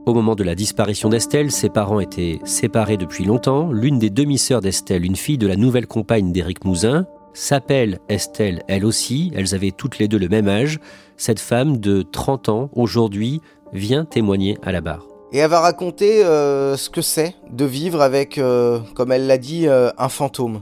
Au 0.06 0.12
moment 0.12 0.34
de 0.34 0.44
la 0.44 0.54
disparition 0.54 1.08
d'Estelle, 1.08 1.50
ses 1.50 1.70
parents 1.70 1.98
étaient 1.98 2.38
séparés 2.44 2.98
depuis 2.98 3.24
longtemps. 3.24 3.72
L'une 3.72 3.98
des 3.98 4.10
demi-sœurs 4.10 4.60
d'Estelle, 4.60 5.02
une 5.02 5.16
fille 5.16 5.38
de 5.38 5.46
la 5.46 5.56
nouvelle 5.56 5.86
compagne 5.86 6.30
d'Éric 6.30 6.66
Mouzin, 6.66 7.06
s'appelle 7.32 8.00
Estelle 8.10 8.64
elle 8.68 8.84
aussi. 8.84 9.32
Elles 9.34 9.54
avaient 9.54 9.70
toutes 9.70 9.98
les 9.98 10.06
deux 10.06 10.18
le 10.18 10.28
même 10.28 10.46
âge. 10.46 10.78
Cette 11.16 11.40
femme 11.40 11.78
de 11.78 12.02
30 12.02 12.50
ans, 12.50 12.70
aujourd'hui, 12.74 13.40
vient 13.72 14.04
témoigner 14.04 14.58
à 14.62 14.72
la 14.72 14.82
barre. 14.82 15.06
Et 15.32 15.38
elle 15.38 15.48
va 15.48 15.60
raconter 15.60 16.22
euh, 16.22 16.76
ce 16.76 16.90
que 16.90 17.00
c'est 17.00 17.34
de 17.50 17.64
vivre 17.64 18.02
avec, 18.02 18.36
euh, 18.36 18.80
comme 18.94 19.10
elle 19.10 19.26
l'a 19.26 19.38
dit, 19.38 19.66
euh, 19.68 19.90
un 19.96 20.10
fantôme. 20.10 20.60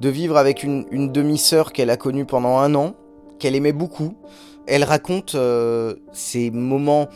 De 0.00 0.08
vivre 0.08 0.36
avec 0.36 0.64
une, 0.64 0.84
une 0.90 1.12
demi-sœur 1.12 1.72
qu'elle 1.72 1.90
a 1.90 1.96
connue 1.96 2.24
pendant 2.24 2.58
un 2.58 2.74
an, 2.74 2.96
qu'elle 3.38 3.54
aimait 3.54 3.72
beaucoup. 3.72 4.16
Elle 4.66 4.82
raconte 4.82 5.36
ces 6.12 6.50
moments 6.50 7.08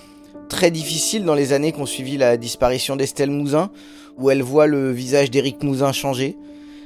très 0.48 0.70
difficile 0.70 1.24
dans 1.24 1.35
les 1.35 1.52
années 1.52 1.72
qui 1.72 1.80
ont 1.80 1.87
suivi 1.87 2.16
la 2.16 2.37
disparition 2.37 2.96
d'Estelle 2.96 3.30
Mouzin, 3.30 3.70
où 4.18 4.30
elle 4.30 4.42
voit 4.42 4.66
le 4.66 4.92
visage 4.92 5.30
d'Éric 5.30 5.62
Mouzin 5.62 5.92
changer. 5.92 6.37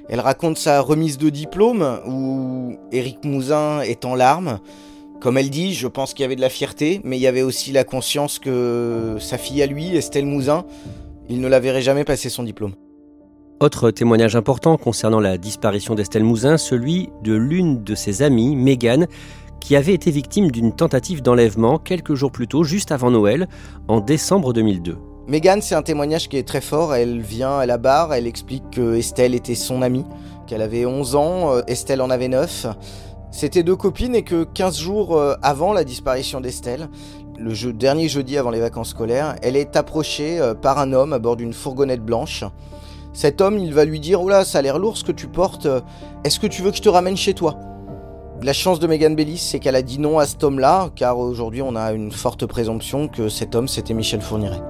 Elle 0.08 0.20
raconte 0.20 0.56
sa 0.56 0.80
remise 0.80 1.18
de 1.18 1.28
diplôme, 1.28 2.00
où 2.06 2.76
Éric 2.92 3.24
Mouzin 3.24 3.80
est 3.82 4.04
en 4.04 4.14
larmes. 4.14 4.58
Comme 5.20 5.36
elle 5.36 5.50
dit, 5.50 5.74
je 5.74 5.88
pense 5.88 6.14
qu'il 6.14 6.22
y 6.22 6.24
avait 6.24 6.36
de 6.36 6.40
la 6.40 6.48
fierté, 6.48 7.00
mais 7.04 7.18
il 7.18 7.20
y 7.20 7.26
avait 7.26 7.42
aussi 7.42 7.72
la 7.72 7.84
conscience 7.84 8.38
que 8.38 9.16
sa 9.20 9.36
fille 9.36 9.62
à 9.62 9.66
lui, 9.66 9.96
Estelle 9.96 10.26
Mouzin, 10.26 10.64
il 11.28 11.40
ne 11.40 11.48
la 11.48 11.60
verrait 11.60 11.82
jamais 11.82 12.04
passer 12.04 12.30
son 12.30 12.44
diplôme. 12.44 12.72
Autre 13.60 13.90
témoignage 13.90 14.36
important 14.36 14.76
concernant 14.76 15.18
la 15.18 15.36
disparition 15.36 15.96
d'Estelle 15.96 16.22
Mouzin, 16.22 16.56
celui 16.56 17.08
de 17.24 17.34
l'une 17.34 17.82
de 17.82 17.96
ses 17.96 18.22
amies, 18.22 18.54
Mégane, 18.54 19.08
qui 19.60 19.76
avait 19.76 19.94
été 19.94 20.10
victime 20.10 20.50
d'une 20.50 20.72
tentative 20.72 21.22
d'enlèvement 21.22 21.78
quelques 21.78 22.14
jours 22.14 22.32
plus 22.32 22.48
tôt, 22.48 22.64
juste 22.64 22.92
avant 22.92 23.10
Noël, 23.10 23.48
en 23.88 24.00
décembre 24.00 24.52
2002. 24.52 24.98
Megan, 25.28 25.60
c'est 25.60 25.74
un 25.74 25.82
témoignage 25.82 26.30
qui 26.30 26.38
est 26.38 26.48
très 26.48 26.62
fort. 26.62 26.94
Elle 26.94 27.20
vient 27.20 27.58
à 27.58 27.66
la 27.66 27.76
barre, 27.76 28.14
elle 28.14 28.26
explique 28.26 28.70
que 28.70 28.94
Estelle 28.96 29.34
était 29.34 29.54
son 29.54 29.82
amie, 29.82 30.06
qu'elle 30.46 30.62
avait 30.62 30.86
11 30.86 31.16
ans, 31.16 31.52
euh, 31.52 31.60
Estelle 31.66 32.00
en 32.00 32.08
avait 32.08 32.28
9. 32.28 32.66
C'était 33.30 33.62
deux 33.62 33.76
copines 33.76 34.14
et 34.14 34.22
que 34.22 34.44
15 34.44 34.78
jours 34.78 35.18
euh, 35.18 35.34
avant 35.42 35.74
la 35.74 35.84
disparition 35.84 36.40
d'Estelle, 36.40 36.88
le 37.38 37.52
dernier 37.74 38.08
jeudi 38.08 38.38
avant 38.38 38.48
les 38.48 38.60
vacances 38.60 38.88
scolaires, 38.88 39.36
elle 39.42 39.56
est 39.56 39.76
approchée 39.76 40.40
euh, 40.40 40.54
par 40.54 40.78
un 40.78 40.94
homme 40.94 41.12
à 41.12 41.18
bord 41.18 41.36
d'une 41.36 41.52
fourgonnette 41.52 42.02
blanche. 42.02 42.44
Cet 43.12 43.42
homme, 43.42 43.58
il 43.58 43.74
va 43.74 43.84
lui 43.84 44.00
dire 44.00 44.22
Oula, 44.22 44.46
ça 44.46 44.60
a 44.60 44.62
l'air 44.62 44.78
lourd 44.78 44.96
ce 44.96 45.04
que 45.04 45.12
tu 45.12 45.26
portes, 45.26 45.68
est-ce 46.24 46.40
que 46.40 46.46
tu 46.46 46.62
veux 46.62 46.70
que 46.70 46.78
je 46.78 46.82
te 46.82 46.88
ramène 46.88 47.18
chez 47.18 47.34
toi? 47.34 47.54
La 48.42 48.52
chance 48.52 48.78
de 48.78 48.86
Megan 48.86 49.14
Bellis, 49.16 49.38
c'est 49.38 49.58
qu'elle 49.58 49.74
a 49.74 49.82
dit 49.82 49.98
non 49.98 50.18
à 50.18 50.26
cet 50.26 50.44
homme-là, 50.44 50.90
car 50.94 51.18
aujourd'hui 51.18 51.62
on 51.62 51.74
a 51.74 51.92
une 51.92 52.12
forte 52.12 52.46
présomption 52.46 53.08
que 53.08 53.28
cet 53.28 53.54
homme 53.54 53.68
c'était 53.68 53.94
Michel 53.94 54.20
Fourniret. 54.20 54.62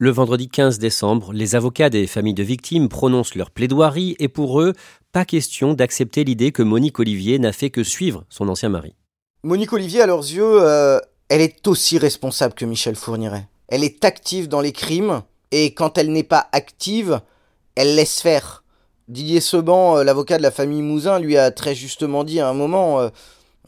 Le 0.00 0.10
vendredi 0.10 0.48
15 0.48 0.78
décembre, 0.78 1.32
les 1.32 1.56
avocats 1.56 1.90
des 1.90 2.06
familles 2.06 2.34
de 2.34 2.44
victimes 2.44 2.88
prononcent 2.88 3.34
leur 3.34 3.50
plaidoirie 3.50 4.14
et 4.20 4.28
pour 4.28 4.60
eux, 4.60 4.74
pas 5.10 5.24
question 5.24 5.74
d'accepter 5.74 6.22
l'idée 6.22 6.52
que 6.52 6.62
Monique 6.62 7.00
Olivier 7.00 7.40
n'a 7.40 7.52
fait 7.52 7.70
que 7.70 7.82
suivre 7.82 8.24
son 8.28 8.48
ancien 8.48 8.68
mari. 8.68 8.94
Monique 9.42 9.72
Olivier, 9.72 10.02
à 10.02 10.06
leurs 10.06 10.20
yeux, 10.20 10.62
euh, 10.62 11.00
elle 11.28 11.40
est 11.40 11.66
aussi 11.66 11.98
responsable 11.98 12.54
que 12.54 12.64
Michel 12.64 12.94
Fourniret. 12.94 13.48
Elle 13.66 13.82
est 13.82 14.04
active 14.04 14.46
dans 14.46 14.60
les 14.60 14.72
crimes 14.72 15.22
et 15.50 15.74
quand 15.74 15.98
elle 15.98 16.12
n'est 16.12 16.22
pas 16.22 16.46
active, 16.52 17.20
elle 17.78 17.94
laisse 17.94 18.20
faire. 18.20 18.64
Didier 19.06 19.40
Seban, 19.40 19.98
euh, 19.98 20.02
l'avocat 20.02 20.36
de 20.36 20.42
la 20.42 20.50
famille 20.50 20.82
Mouzin, 20.82 21.20
lui 21.20 21.36
a 21.36 21.52
très 21.52 21.76
justement 21.76 22.24
dit 22.24 22.40
à 22.40 22.48
un 22.48 22.52
moment 22.52 22.98
euh, 22.98 23.08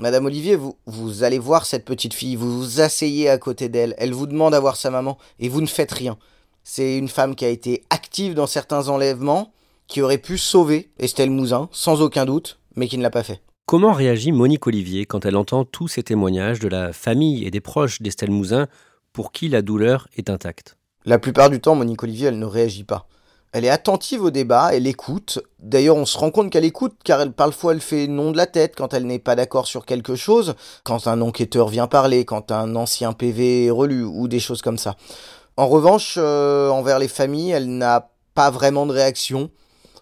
Madame 0.01 0.27
Olivier, 0.27 0.57
vous, 0.57 0.77
vous 0.87 1.23
allez 1.23 1.39
voir 1.39 1.65
cette 1.65 1.85
petite 1.85 2.13
fille, 2.13 2.35
vous 2.35 2.59
vous 2.59 2.81
asseyez 2.81 3.31
à 3.31 3.39
côté 3.39 3.69
d'elle, 3.69 3.95
elle 3.99 4.13
vous 4.13 4.27
demande 4.27 4.53
à 4.53 4.59
voir 4.59 4.75
sa 4.75 4.91
maman 4.91 5.17
et 5.39 5.49
vous 5.49 5.61
ne 5.61 5.69
faites 5.69 5.93
rien. 5.93 6.19
C'est 6.65 6.99
une 6.99 7.07
femme 7.07 7.37
qui 7.37 7.45
a 7.45 7.51
été 7.51 7.85
active 7.89 8.35
dans 8.35 8.49
certains 8.49 8.89
enlèvements, 8.89 9.53
qui 9.87 10.03
aurait 10.03 10.19
pu 10.19 10.39
sauver 10.39 10.91
Estelle 10.99 11.31
Mouzin, 11.31 11.69
sans 11.71 12.03
aucun 12.03 12.25
doute, 12.25 12.59
mais 12.75 12.89
qui 12.89 12.99
ne 12.99 13.05
l'a 13.05 13.11
pas 13.11 13.23
fait. 13.23 13.41
Comment 13.65 13.93
réagit 13.93 14.33
Monique 14.33 14.67
Olivier 14.67 15.07
quand 15.07 15.25
elle 15.25 15.37
entend 15.37 15.65
tous 15.65 15.87
ces 15.87 16.03
témoignages 16.03 16.59
de 16.59 16.69
la 16.69 16.93
famille 16.93 17.47
et 17.47 17.53
des 17.53 17.61
proches 17.61 18.03
d'Estelle 18.03 18.33
Mouzin 18.33 18.67
pour 19.13 19.31
qui 19.31 19.49
la 19.49 19.63
douleur 19.63 20.09
est 20.17 20.31
intacte? 20.31 20.77
La 21.05 21.21
plupart 21.21 21.49
du 21.49 21.61
temps, 21.61 21.77
Monique 21.77 22.03
Olivier, 22.03 22.27
elle 22.27 22.41
ne 22.41 22.45
réagit 22.45 22.83
pas. 22.85 23.07
Elle 23.53 23.65
est 23.65 23.71
attentive 23.71 24.23
au 24.23 24.31
débat, 24.31 24.71
elle 24.73 24.87
écoute. 24.87 25.41
D'ailleurs, 25.59 25.97
on 25.97 26.07
se 26.07 26.17
rend 26.17 26.31
compte 26.31 26.51
qu'elle 26.51 26.65
écoute, 26.65 26.95
car 27.03 27.21
elle, 27.21 27.33
parfois 27.33 27.73
elle 27.73 27.81
fait 27.81 28.07
non 28.07 28.31
de 28.31 28.37
la 28.37 28.47
tête 28.47 28.75
quand 28.77 28.95
elle 28.95 29.07
n'est 29.07 29.19
pas 29.19 29.35
d'accord 29.35 29.67
sur 29.67 29.87
quelque 29.87 30.15
chose, 30.15 30.55
quand 30.85 31.09
un 31.09 31.21
enquêteur 31.21 31.69
vient 31.69 31.89
parler, 31.89 32.25
quand 32.25 32.53
un 32.53 32.77
ancien 32.77 33.13
PV 33.13 33.67
est 33.67 33.71
relu, 33.71 34.05
ou 34.05 34.29
des 34.29 34.39
choses 34.39 34.63
comme 34.63 34.79
ça. 34.79 34.95
En 35.57 35.67
revanche, 35.67 36.15
euh, 36.17 36.71
envers 36.71 37.01
les 37.01 37.09
familles, 37.09 37.51
elle 37.51 37.77
n'a 37.77 38.11
pas 38.35 38.51
vraiment 38.51 38.87
de 38.87 38.93
réaction. 38.93 39.51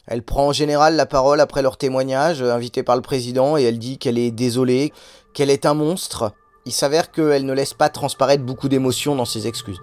Elle 0.07 0.23
prend 0.23 0.49
en 0.49 0.53
général 0.53 0.97
la 0.97 1.07
parole 1.07 1.41
après 1.41 1.63
leur 1.63 1.79
témoignage, 1.79 2.43
euh, 2.43 2.53
invité 2.53 2.83
par 2.83 2.97
le 2.97 3.03
président, 3.03 3.57
et 3.57 3.63
elle 3.63 3.79
dit 3.79 3.97
qu'elle 3.97 4.19
est 4.19 4.31
désolée, 4.31 4.93
qu'elle 5.33 5.51
est 5.51 5.65
un 5.65 5.75
monstre. 5.75 6.33
Il 6.67 6.73
s'avère 6.73 7.11
qu'elle 7.11 7.47
ne 7.47 7.55
laisse 7.55 7.73
pas 7.73 7.89
transparaître 7.89 8.45
beaucoup 8.45 8.69
d'émotions 8.69 9.17
dans 9.17 9.25
ses 9.25 9.47
excuses. 9.47 9.81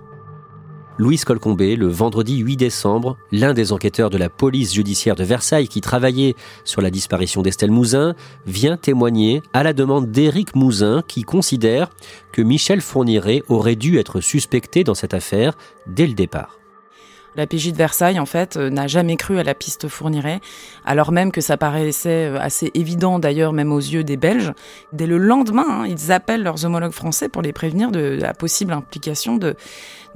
Louise 0.98 1.26
Colcombé, 1.26 1.76
le 1.76 1.88
vendredi 1.88 2.38
8 2.38 2.56
décembre, 2.56 3.18
l'un 3.34 3.54
des 3.54 3.74
enquêteurs 3.74 4.10
de 4.10 4.18
la 4.18 4.30
police 4.30 4.74
judiciaire 4.74 5.16
de 5.16 5.26
Versailles 5.26 5.68
qui 5.68 5.82
travaillait 5.82 6.36
sur 6.64 6.82
la 6.82 6.90
disparition 6.90 7.42
d'Estelle 7.42 7.72
Mouzin, 7.72 8.16
vient 8.46 8.78
témoigner 8.78 9.42
à 9.52 9.64
la 9.64 9.74
demande 9.74 10.10
d'Éric 10.10 10.56
Mouzin 10.56 11.04
qui 11.06 11.24
considère 11.24 11.90
que 12.32 12.42
Michel 12.42 12.80
Fourniret 12.80 13.44
aurait 13.50 13.76
dû 13.76 14.00
être 14.00 14.22
suspecté 14.22 14.86
dans 14.86 14.96
cette 14.96 15.14
affaire 15.14 15.58
dès 15.86 16.08
le 16.08 16.14
départ. 16.14 16.60
La 17.36 17.48
PJ 17.48 17.72
de 17.72 17.78
Versailles, 17.78 18.20
en 18.20 18.26
fait, 18.26 18.58
euh, 18.58 18.70
n'a 18.70 18.88
jamais 18.88 19.18
cru 19.18 19.40
à 19.40 19.44
la 19.44 19.54
piste 19.54 19.88
Fourniret, 19.88 20.40
alors 20.86 21.12
même 21.12 21.32
que 21.32 21.42
ça 21.42 21.58
paraissait 21.58 22.30
euh, 22.30 22.40
assez 22.40 22.72
évident, 22.74 23.20
d'ailleurs, 23.20 23.54
même 23.54 23.72
aux 23.72 23.80
yeux 23.80 24.04
des 24.04 24.18
Belges. 24.18 24.54
Dès 24.94 25.08
le 25.08 25.18
lendemain, 25.18 25.66
hein, 25.68 25.86
ils 25.88 26.12
appellent 26.12 26.44
leurs 26.44 26.66
homologues 26.66 26.92
français 26.92 27.30
pour 27.30 27.42
les 27.42 27.54
prévenir 27.54 27.92
de 27.92 28.18
la 28.20 28.34
possible 28.34 28.74
implication 28.74 29.38
de, 29.38 29.56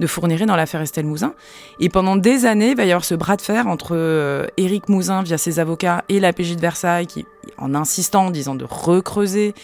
de 0.00 0.06
dans 0.46 0.56
l'affaire 0.56 0.80
Estelle 0.80 1.06
Mouzin. 1.06 1.34
Et 1.78 1.88
pendant 1.88 2.16
des 2.16 2.46
années, 2.46 2.70
il 2.70 2.76
va 2.76 2.84
y 2.84 2.90
avoir 2.90 3.04
ce 3.04 3.14
bras 3.14 3.36
de 3.36 3.42
fer 3.42 3.66
entre 3.66 3.90
euh, 3.92 4.46
Éric 4.56 4.88
Mouzin, 4.88 5.22
via 5.22 5.38
ses 5.38 5.58
avocats, 5.58 6.04
et 6.08 6.20
la 6.20 6.32
PJ 6.32 6.56
de 6.56 6.60
Versailles, 6.60 7.06
qui, 7.06 7.26
en 7.58 7.74
insistant, 7.74 8.30
disant 8.30 8.54
de 8.54 8.64
recreuser, 8.68 9.54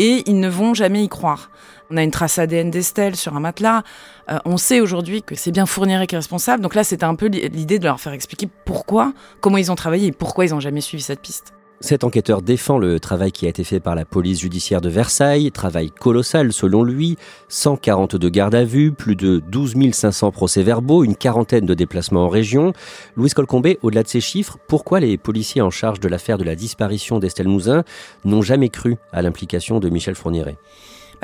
et 0.00 0.22
ils 0.26 0.40
ne 0.40 0.48
vont 0.48 0.72
jamais 0.72 1.04
y 1.04 1.08
croire. 1.08 1.50
On 1.90 1.96
a 1.98 2.02
une 2.02 2.10
trace 2.10 2.38
ADN 2.38 2.70
d'Estelle 2.70 3.16
sur 3.16 3.36
un 3.36 3.40
matelas. 3.40 3.82
Euh, 4.30 4.38
on 4.46 4.56
sait 4.56 4.80
aujourd'hui 4.80 5.22
que 5.22 5.34
c'est 5.34 5.50
bien 5.50 5.66
Fourniret 5.66 6.06
qui 6.06 6.14
est 6.14 6.18
responsable. 6.18 6.62
Donc 6.62 6.74
là, 6.74 6.84
c'était 6.84 7.04
un 7.04 7.14
peu 7.14 7.26
l'idée 7.26 7.78
de 7.78 7.84
leur 7.84 8.00
faire 8.00 8.14
expliquer 8.14 8.48
pourquoi, 8.64 9.12
comment 9.40 9.58
ils 9.58 9.70
ont 9.70 9.76
travaillé 9.76 10.06
et 10.06 10.12
pourquoi 10.12 10.46
ils 10.46 10.52
n'ont 10.52 10.60
jamais 10.60 10.80
suivi 10.80 11.02
cette 11.02 11.20
piste. 11.20 11.52
Cet 11.82 12.04
enquêteur 12.04 12.42
défend 12.42 12.76
le 12.76 13.00
travail 13.00 13.32
qui 13.32 13.46
a 13.46 13.48
été 13.48 13.64
fait 13.64 13.80
par 13.80 13.94
la 13.94 14.04
police 14.04 14.40
judiciaire 14.40 14.82
de 14.82 14.90
Versailles, 14.90 15.50
travail 15.50 15.90
colossal 15.90 16.52
selon 16.52 16.82
lui, 16.82 17.16
142 17.48 18.28
gardes 18.28 18.54
à 18.54 18.64
vue, 18.64 18.92
plus 18.92 19.16
de 19.16 19.42
12 19.50 19.90
500 19.90 20.30
procès-verbaux, 20.30 21.04
une 21.04 21.16
quarantaine 21.16 21.64
de 21.64 21.72
déplacements 21.72 22.26
en 22.26 22.28
région. 22.28 22.74
Louis 23.16 23.30
Colcombé, 23.30 23.78
au-delà 23.80 24.02
de 24.02 24.08
ces 24.08 24.20
chiffres, 24.20 24.58
pourquoi 24.68 25.00
les 25.00 25.16
policiers 25.16 25.62
en 25.62 25.70
charge 25.70 26.00
de 26.00 26.08
l'affaire 26.08 26.36
de 26.36 26.44
la 26.44 26.54
disparition 26.54 27.18
d'Estelle 27.18 27.48
Mouzin 27.48 27.82
n'ont 28.26 28.42
jamais 28.42 28.68
cru 28.68 28.96
à 29.10 29.22
l'implication 29.22 29.80
de 29.80 29.88
Michel 29.88 30.16
Fourniret? 30.16 30.58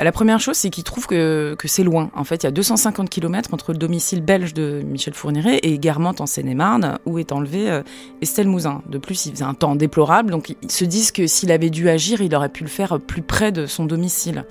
La 0.03 0.11
première 0.11 0.39
chose, 0.39 0.55
c'est 0.55 0.69
qu'il 0.69 0.83
trouve 0.83 1.07
que, 1.07 1.55
que 1.57 1.67
c'est 1.67 1.83
loin. 1.83 2.11
En 2.15 2.23
fait, 2.23 2.43
il 2.43 2.45
y 2.45 2.47
a 2.47 2.51
250 2.51 3.09
km 3.09 3.53
entre 3.53 3.71
le 3.71 3.77
domicile 3.77 4.21
belge 4.21 4.53
de 4.53 4.81
Michel 4.85 5.13
Fourniret 5.13 5.59
et 5.63 5.79
Guermantes 5.79 6.21
en 6.21 6.25
Seine-et-Marne, 6.25 6.99
où 7.05 7.17
est 7.17 7.31
enlevée 7.31 7.69
euh, 7.69 7.81
Estelle 8.21 8.47
Mouzin. 8.47 8.81
De 8.87 8.99
plus, 8.99 9.25
il 9.25 9.31
faisait 9.31 9.43
un 9.43 9.55
temps 9.55 9.75
déplorable, 9.75 10.31
donc 10.31 10.55
ils 10.61 10.71
se 10.71 10.85
disent 10.85 11.11
que 11.11 11.25
s'il 11.25 11.51
avait 11.51 11.69
dû 11.69 11.89
agir, 11.89 12.21
il 12.21 12.35
aurait 12.35 12.49
pu 12.49 12.63
le 12.63 12.69
faire 12.69 12.99
plus 12.99 13.21
près 13.23 13.51
de 13.51 13.65
son 13.65 13.85
domicile. 13.85 14.45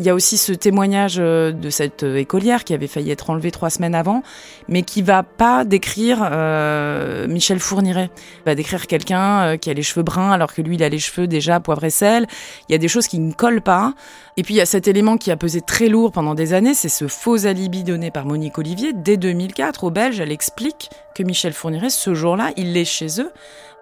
Il 0.00 0.06
y 0.06 0.08
a 0.08 0.14
aussi 0.14 0.38
ce 0.38 0.52
témoignage 0.52 1.16
euh, 1.18 1.52
de 1.52 1.68
cette 1.68 2.04
euh, 2.04 2.16
écolière 2.16 2.64
qui 2.64 2.72
avait 2.72 2.86
failli 2.86 3.10
être 3.10 3.28
enlevée 3.28 3.50
trois 3.50 3.68
semaines 3.68 3.94
avant, 3.94 4.22
mais 4.66 4.80
qui 4.80 5.02
va 5.02 5.22
pas 5.22 5.66
décrire 5.66 6.20
euh, 6.22 7.28
Michel 7.28 7.60
Fourniret. 7.60 8.08
Il 8.38 8.44
va 8.46 8.54
décrire 8.54 8.86
quelqu'un 8.86 9.58
qui 9.58 9.68
a 9.68 9.74
les 9.74 9.82
cheveux 9.82 10.02
bruns 10.02 10.30
alors 10.30 10.54
que 10.54 10.62
lui 10.62 10.76
il 10.76 10.82
a 10.82 10.88
les 10.88 10.98
cheveux 10.98 11.26
déjà 11.26 11.60
poivre 11.60 11.84
et 11.84 11.90
sel. 11.90 12.26
Il 12.68 12.72
y 12.72 12.74
a 12.74 12.78
des 12.78 12.88
choses 12.88 13.08
qui 13.08 13.18
ne 13.18 13.34
collent 13.34 13.60
pas. 13.60 13.92
Et 14.38 14.42
puis 14.42 14.54
il 14.54 14.56
y 14.56 14.62
a 14.62 14.66
cet 14.66 14.88
élément 14.88 15.18
qui 15.18 15.30
a 15.30 15.36
pesé 15.36 15.60
très 15.60 15.88
lourd 15.88 16.12
pendant 16.12 16.34
des 16.34 16.54
années, 16.54 16.72
c'est 16.72 16.88
ce 16.88 17.06
faux 17.06 17.44
alibi 17.44 17.84
donné 17.84 18.10
par 18.10 18.24
Monique 18.24 18.56
Olivier 18.56 18.94
dès 18.94 19.18
2004 19.18 19.84
aux 19.84 19.90
Belges. 19.90 20.18
Elle 20.18 20.32
explique 20.32 20.88
que 21.14 21.22
Michel 21.22 21.52
Fourniret, 21.52 21.90
ce 21.90 22.14
jour-là, 22.14 22.52
il 22.56 22.74
est 22.74 22.86
chez 22.86 23.20
eux 23.20 23.30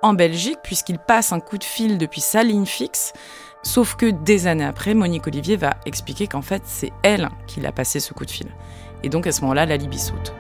en 0.02 0.14
Belgique 0.14 0.58
puisqu'il 0.64 0.98
passe 0.98 1.32
un 1.32 1.38
coup 1.38 1.58
de 1.58 1.64
fil 1.64 1.96
depuis 1.96 2.20
sa 2.20 2.42
ligne 2.42 2.66
fixe 2.66 3.12
Sauf 3.62 3.96
que 3.96 4.06
des 4.06 4.46
années 4.46 4.64
après, 4.64 4.94
Monique 4.94 5.26
Olivier 5.26 5.56
va 5.56 5.76
expliquer 5.84 6.26
qu'en 6.26 6.42
fait, 6.42 6.62
c'est 6.64 6.92
elle 7.02 7.28
qui 7.46 7.60
l'a 7.60 7.72
passé 7.72 8.00
ce 8.00 8.14
coup 8.14 8.24
de 8.24 8.30
fil. 8.30 8.46
Et 9.02 9.08
donc 9.08 9.26
à 9.26 9.32
ce 9.32 9.40
moment-là, 9.42 9.66
la 9.66 9.76
Libye 9.76 9.98
saute. 9.98 10.32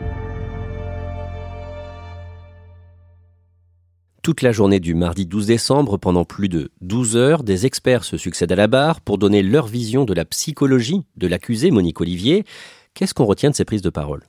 Toute 4.22 4.42
la 4.42 4.52
journée 4.52 4.78
du 4.78 4.94
mardi 4.94 5.26
12 5.26 5.46
décembre, 5.46 5.96
pendant 5.96 6.24
plus 6.24 6.48
de 6.48 6.70
12 6.80 7.16
heures, 7.16 7.42
des 7.42 7.66
experts 7.66 8.04
se 8.04 8.16
succèdent 8.16 8.52
à 8.52 8.56
la 8.56 8.66
barre 8.66 9.00
pour 9.00 9.16
donner 9.16 9.42
leur 9.42 9.66
vision 9.66 10.04
de 10.04 10.12
la 10.12 10.24
psychologie 10.24 11.02
de 11.16 11.26
l'accusé 11.26 11.70
Monique 11.70 12.00
Olivier. 12.00 12.44
Qu'est-ce 12.94 13.14
qu'on 13.14 13.24
retient 13.24 13.50
de 13.50 13.54
ces 13.54 13.64
prises 13.64 13.82
de 13.82 13.90
parole? 13.90 14.22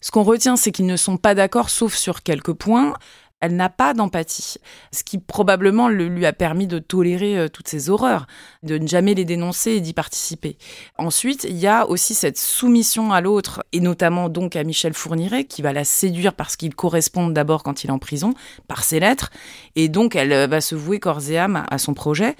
Ce 0.00 0.10
qu'on 0.10 0.22
retient, 0.22 0.56
c'est 0.56 0.72
qu'ils 0.72 0.86
ne 0.86 0.96
sont 0.96 1.16
pas 1.16 1.34
d'accord, 1.34 1.70
sauf 1.70 1.94
sur 1.94 2.22
quelques 2.22 2.52
points 2.52 2.94
elle 3.42 3.56
n'a 3.56 3.68
pas 3.68 3.92
d'empathie, 3.92 4.54
ce 4.92 5.02
qui 5.02 5.18
probablement 5.18 5.88
lui 5.88 6.24
a 6.24 6.32
permis 6.32 6.68
de 6.68 6.78
tolérer 6.78 7.36
euh, 7.36 7.48
toutes 7.48 7.66
ces 7.66 7.90
horreurs, 7.90 8.26
de 8.62 8.78
ne 8.78 8.86
jamais 8.86 9.14
les 9.14 9.24
dénoncer 9.24 9.72
et 9.72 9.80
d'y 9.80 9.92
participer. 9.92 10.56
Ensuite, 10.96 11.44
il 11.48 11.56
y 11.56 11.66
a 11.66 11.86
aussi 11.88 12.14
cette 12.14 12.38
soumission 12.38 13.12
à 13.12 13.20
l'autre, 13.20 13.64
et 13.72 13.80
notamment 13.80 14.28
donc 14.28 14.54
à 14.54 14.62
Michel 14.62 14.94
Fourniret, 14.94 15.44
qui 15.44 15.60
va 15.60 15.72
la 15.72 15.84
séduire 15.84 16.34
parce 16.34 16.54
qu'il 16.54 16.74
correspond 16.76 17.28
d'abord 17.28 17.64
quand 17.64 17.82
il 17.82 17.88
est 17.88 17.92
en 17.92 17.98
prison, 17.98 18.34
par 18.68 18.84
ses 18.84 19.00
lettres, 19.00 19.30
et 19.74 19.88
donc 19.88 20.14
elle 20.14 20.32
euh, 20.32 20.46
va 20.46 20.60
se 20.60 20.76
vouer 20.76 21.00
corps 21.00 21.28
et 21.28 21.36
âme 21.36 21.66
à 21.68 21.78
son 21.78 21.94
projet, 21.94 22.36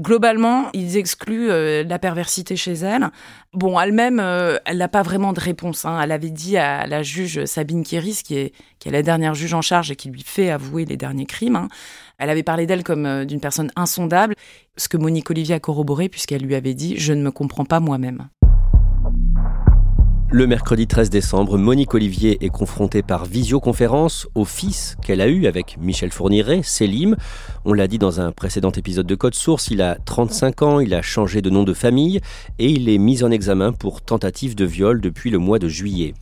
Globalement, 0.00 0.70
ils 0.72 0.96
excluent 0.96 1.50
euh, 1.50 1.84
la 1.84 1.98
perversité 1.98 2.56
chez 2.56 2.72
elle. 2.72 3.10
Bon, 3.52 3.78
elle-même, 3.78 4.20
euh, 4.20 4.56
elle 4.64 4.78
n'a 4.78 4.88
pas 4.88 5.02
vraiment 5.02 5.34
de 5.34 5.40
réponse. 5.40 5.84
Hein. 5.84 6.00
Elle 6.02 6.12
avait 6.12 6.30
dit 6.30 6.56
à 6.56 6.86
la 6.86 7.02
juge 7.02 7.44
Sabine 7.44 7.82
Kéris, 7.82 8.22
qui 8.24 8.36
est, 8.36 8.54
qui 8.78 8.88
est 8.88 8.92
la 8.92 9.02
dernière 9.02 9.34
juge 9.34 9.52
en 9.52 9.60
charge 9.60 9.90
et 9.90 9.96
qui 9.96 10.08
lui 10.08 10.22
fait 10.22 10.48
avouer 10.48 10.86
les 10.86 10.96
derniers 10.96 11.26
crimes, 11.26 11.56
hein. 11.56 11.68
elle 12.16 12.30
avait 12.30 12.42
parlé 12.42 12.64
d'elle 12.64 12.84
comme 12.84 13.04
euh, 13.04 13.26
d'une 13.26 13.40
personne 13.40 13.70
insondable, 13.76 14.34
ce 14.78 14.88
que 14.88 14.96
Monique 14.96 15.28
Olivier 15.28 15.56
a 15.56 15.60
corroboré 15.60 16.08
puisqu'elle 16.08 16.42
lui 16.42 16.54
avait 16.54 16.72
dit 16.72 16.96
«je 16.98 17.12
ne 17.12 17.22
me 17.22 17.30
comprends 17.30 17.66
pas 17.66 17.78
moi-même». 17.78 18.30
Le 20.34 20.46
mercredi 20.46 20.86
13 20.86 21.10
décembre, 21.10 21.58
Monique 21.58 21.92
Olivier 21.92 22.42
est 22.42 22.48
confrontée 22.48 23.02
par 23.02 23.26
visioconférence 23.26 24.26
au 24.34 24.46
fils 24.46 24.96
qu'elle 25.02 25.20
a 25.20 25.28
eu 25.28 25.44
avec 25.44 25.76
Michel 25.78 26.10
Fourniret, 26.10 26.62
Selim. 26.62 27.16
On 27.64 27.74
l'a 27.74 27.86
dit 27.86 27.98
dans 27.98 28.20
un 28.20 28.32
précédent 28.32 28.72
épisode 28.72 29.06
de 29.06 29.14
Code 29.14 29.36
Source, 29.36 29.68
il 29.70 29.82
a 29.82 29.94
35 29.94 30.62
ans, 30.62 30.80
il 30.80 30.94
a 30.94 31.00
changé 31.00 31.42
de 31.42 31.48
nom 31.48 31.62
de 31.62 31.72
famille 31.74 32.20
et 32.58 32.68
il 32.68 32.88
est 32.88 32.98
mis 32.98 33.22
en 33.22 33.30
examen 33.30 33.72
pour 33.72 34.02
tentative 34.02 34.56
de 34.56 34.64
viol 34.64 35.00
depuis 35.00 35.30
le 35.30 35.38
mois 35.38 35.60
de 35.60 35.68
juillet. 35.68 36.14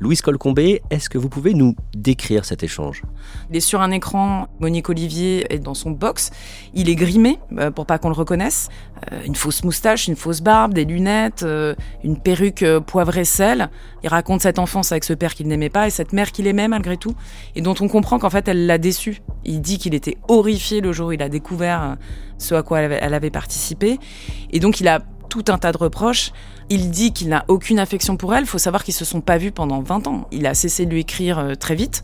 Louise 0.00 0.22
Colcombé, 0.22 0.82
est-ce 0.90 1.08
que 1.08 1.16
vous 1.16 1.28
pouvez 1.28 1.54
nous 1.54 1.76
décrire 1.94 2.44
cet 2.44 2.64
échange? 2.64 3.02
Il 3.48 3.56
est 3.56 3.60
sur 3.60 3.80
un 3.80 3.92
écran, 3.92 4.48
Monique 4.58 4.88
Olivier 4.88 5.46
est 5.54 5.60
dans 5.60 5.74
son 5.74 5.92
box, 5.92 6.30
il 6.74 6.88
est 6.88 6.96
grimé 6.96 7.38
euh, 7.58 7.70
pour 7.70 7.86
pas 7.86 7.98
qu'on 7.98 8.08
le 8.08 8.14
reconnaisse, 8.14 8.68
euh, 9.12 9.20
une 9.24 9.36
fausse 9.36 9.62
moustache, 9.62 10.08
une 10.08 10.16
fausse 10.16 10.40
barbe, 10.40 10.74
des 10.74 10.84
lunettes, 10.84 11.44
euh, 11.44 11.76
une 12.02 12.18
perruque 12.18 12.64
poivre 12.86 13.16
et 13.18 13.24
sel. 13.24 13.70
Il 14.02 14.08
raconte 14.08 14.42
cette 14.42 14.58
enfance 14.58 14.90
avec 14.90 15.04
ce 15.04 15.12
père 15.12 15.34
qu'il 15.34 15.46
n'aimait 15.46 15.70
pas 15.70 15.86
et 15.86 15.90
cette 15.90 16.12
mère 16.12 16.32
qu'il 16.32 16.48
aimait 16.48 16.68
malgré 16.68 16.96
tout, 16.96 17.14
et 17.54 17.60
dont 17.60 17.74
on 17.80 17.86
comprend 17.86 18.18
qu'en 18.18 18.30
fait 18.30 18.48
elle 18.48 18.66
l'a 18.66 18.78
déçu. 18.78 19.22
Il 19.44 19.60
dit 19.60 19.78
qu'il 19.78 19.94
était 19.94 20.16
horrifié 20.28 20.80
jour 20.92 21.08
où 21.08 21.12
il 21.12 21.22
a 21.22 21.28
découvert 21.28 21.96
ce 22.38 22.54
à 22.54 22.62
quoi 22.62 22.80
elle 22.80 23.14
avait 23.14 23.30
participé, 23.30 23.98
et 24.50 24.60
donc 24.60 24.80
il 24.80 24.88
a 24.88 25.00
tout 25.28 25.44
un 25.48 25.58
tas 25.58 25.72
de 25.72 25.78
reproches. 25.78 26.32
Il 26.70 26.90
dit 26.90 27.12
qu'il 27.12 27.28
n'a 27.28 27.44
aucune 27.48 27.78
affection 27.78 28.16
pour 28.16 28.34
elle. 28.34 28.44
Il 28.44 28.46
faut 28.46 28.58
savoir 28.58 28.84
qu'ils 28.84 28.94
se 28.94 29.04
sont 29.04 29.20
pas 29.20 29.38
vus 29.38 29.52
pendant 29.52 29.80
20 29.80 30.06
ans. 30.06 30.28
Il 30.32 30.46
a 30.46 30.54
cessé 30.54 30.84
de 30.84 30.90
lui 30.90 31.00
écrire 31.00 31.38
euh, 31.38 31.54
très 31.54 31.74
vite 31.74 32.02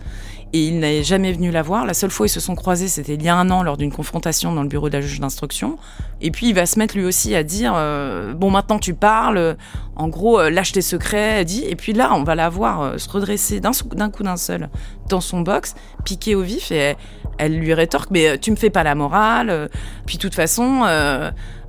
et 0.55 0.69
il 0.69 0.79
n'est 0.79 1.03
jamais 1.03 1.33
venu 1.33 1.51
la 1.51 1.63
voir. 1.63 1.85
La 1.85 1.95
seule 1.95 2.13
fois 2.13 2.25
où 2.25 2.27
ils 2.27 2.31
se 2.31 2.39
sont 2.39 2.55
croisés, 2.55 2.87
c'était 2.87 3.15
il 3.15 3.23
y 3.25 3.29
a 3.29 3.35
un 3.35 3.51
an 3.51 3.65
lors 3.65 3.77
d'une 3.77 3.91
confrontation 3.91 4.53
dans 4.55 4.63
le 4.63 4.69
bureau 4.69 4.89
de 4.89 4.95
la 4.95 5.01
juge 5.01 5.19
d'instruction. 5.19 5.79
Et 6.21 6.31
puis 6.31 6.49
il 6.49 6.55
va 6.55 6.65
se 6.65 6.79
mettre 6.79 6.97
lui 6.97 7.05
aussi 7.05 7.35
à 7.35 7.43
dire 7.43 7.73
euh, 7.75 8.35
bon 8.35 8.53
maintenant 8.53 8.79
tu 8.79 8.95
parles, 8.95 9.57
en 9.97 10.07
gros 10.07 10.39
euh, 10.39 10.51
lâche 10.51 10.71
tes 10.71 10.81
secrets, 10.81 11.45
dit. 11.45 11.65
Et 11.67 11.75
puis 11.75 11.93
là 11.93 12.15
on 12.15 12.23
va 12.23 12.37
la 12.37 12.49
voir 12.51 12.83
euh, 12.83 12.99
se 12.99 13.09
redresser 13.09 13.59
d'un 13.59 13.73
coup 14.11 14.23
d'un 14.23 14.37
seul 14.37 14.71
dans 15.09 15.21
son 15.21 15.41
box, 15.41 15.75
piqué 16.05 16.37
au 16.37 16.43
vif 16.43 16.71
et 16.71 16.95
elle, 17.39 17.59
lui 17.59 17.75
rétorque 17.75 18.11
mais 18.11 18.39
tu 18.39 18.51
me 18.51 18.57
fais 18.57 18.71
pas 18.71 18.83
la 18.83 18.95
morale. 18.95 19.69
Puis 20.07 20.17
de 20.17 20.23
toute 20.23 20.35
façon 20.35 20.83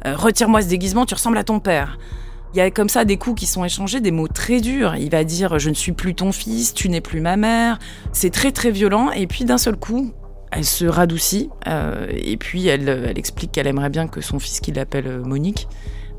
retire-moi 0.04 0.62
ce 0.62 0.67
déguisement, 0.67 1.06
tu 1.06 1.13
ressembles 1.13 1.38
à 1.38 1.43
ton 1.43 1.60
père. 1.60 1.97
Il 2.54 2.60
y 2.60 2.62
a 2.62 2.71
comme 2.71 2.88
ça 2.88 3.04
des 3.04 3.17
coups 3.17 3.41
qui 3.41 3.47
sont 3.47 3.65
échangés, 3.65 3.99
des 3.99 4.12
mots 4.12 4.30
très 4.30 4.62
durs. 4.62 4.95
Il 4.95 5.10
va 5.10 5.25
dire 5.25 5.60
je 5.60 5.69
ne 5.69 5.73
suis 5.73 5.91
plus 5.91 6.15
ton 6.15 6.32
fils, 6.32 6.73
tu 6.73 6.88
n'es 6.88 7.01
plus 7.01 7.19
ma 7.19 7.36
mère. 7.36 7.80
C'est 8.13 8.30
très 8.30 8.51
très 8.51 8.71
violent. 8.71 9.12
Et 9.12 9.28
puis 9.28 9.43
d'un 9.43 9.58
seul 9.58 9.75
coup, 9.75 10.13
elle 10.56 10.65
se 10.65 10.86
radoucit. 10.86 11.49
Euh, 11.67 12.08
et 12.12 12.38
puis 12.38 12.67
elle, 12.67 12.88
elle 12.88 13.19
explique 13.19 13.51
qu'elle 13.51 13.67
aimerait 13.67 13.89
bien 13.89 14.08
que 14.08 14.21
son 14.21 14.39
fils, 14.39 14.62
qui 14.62 14.71
l'appelle 14.71 15.08
euh, 15.08 15.23
Monique, 15.23 15.67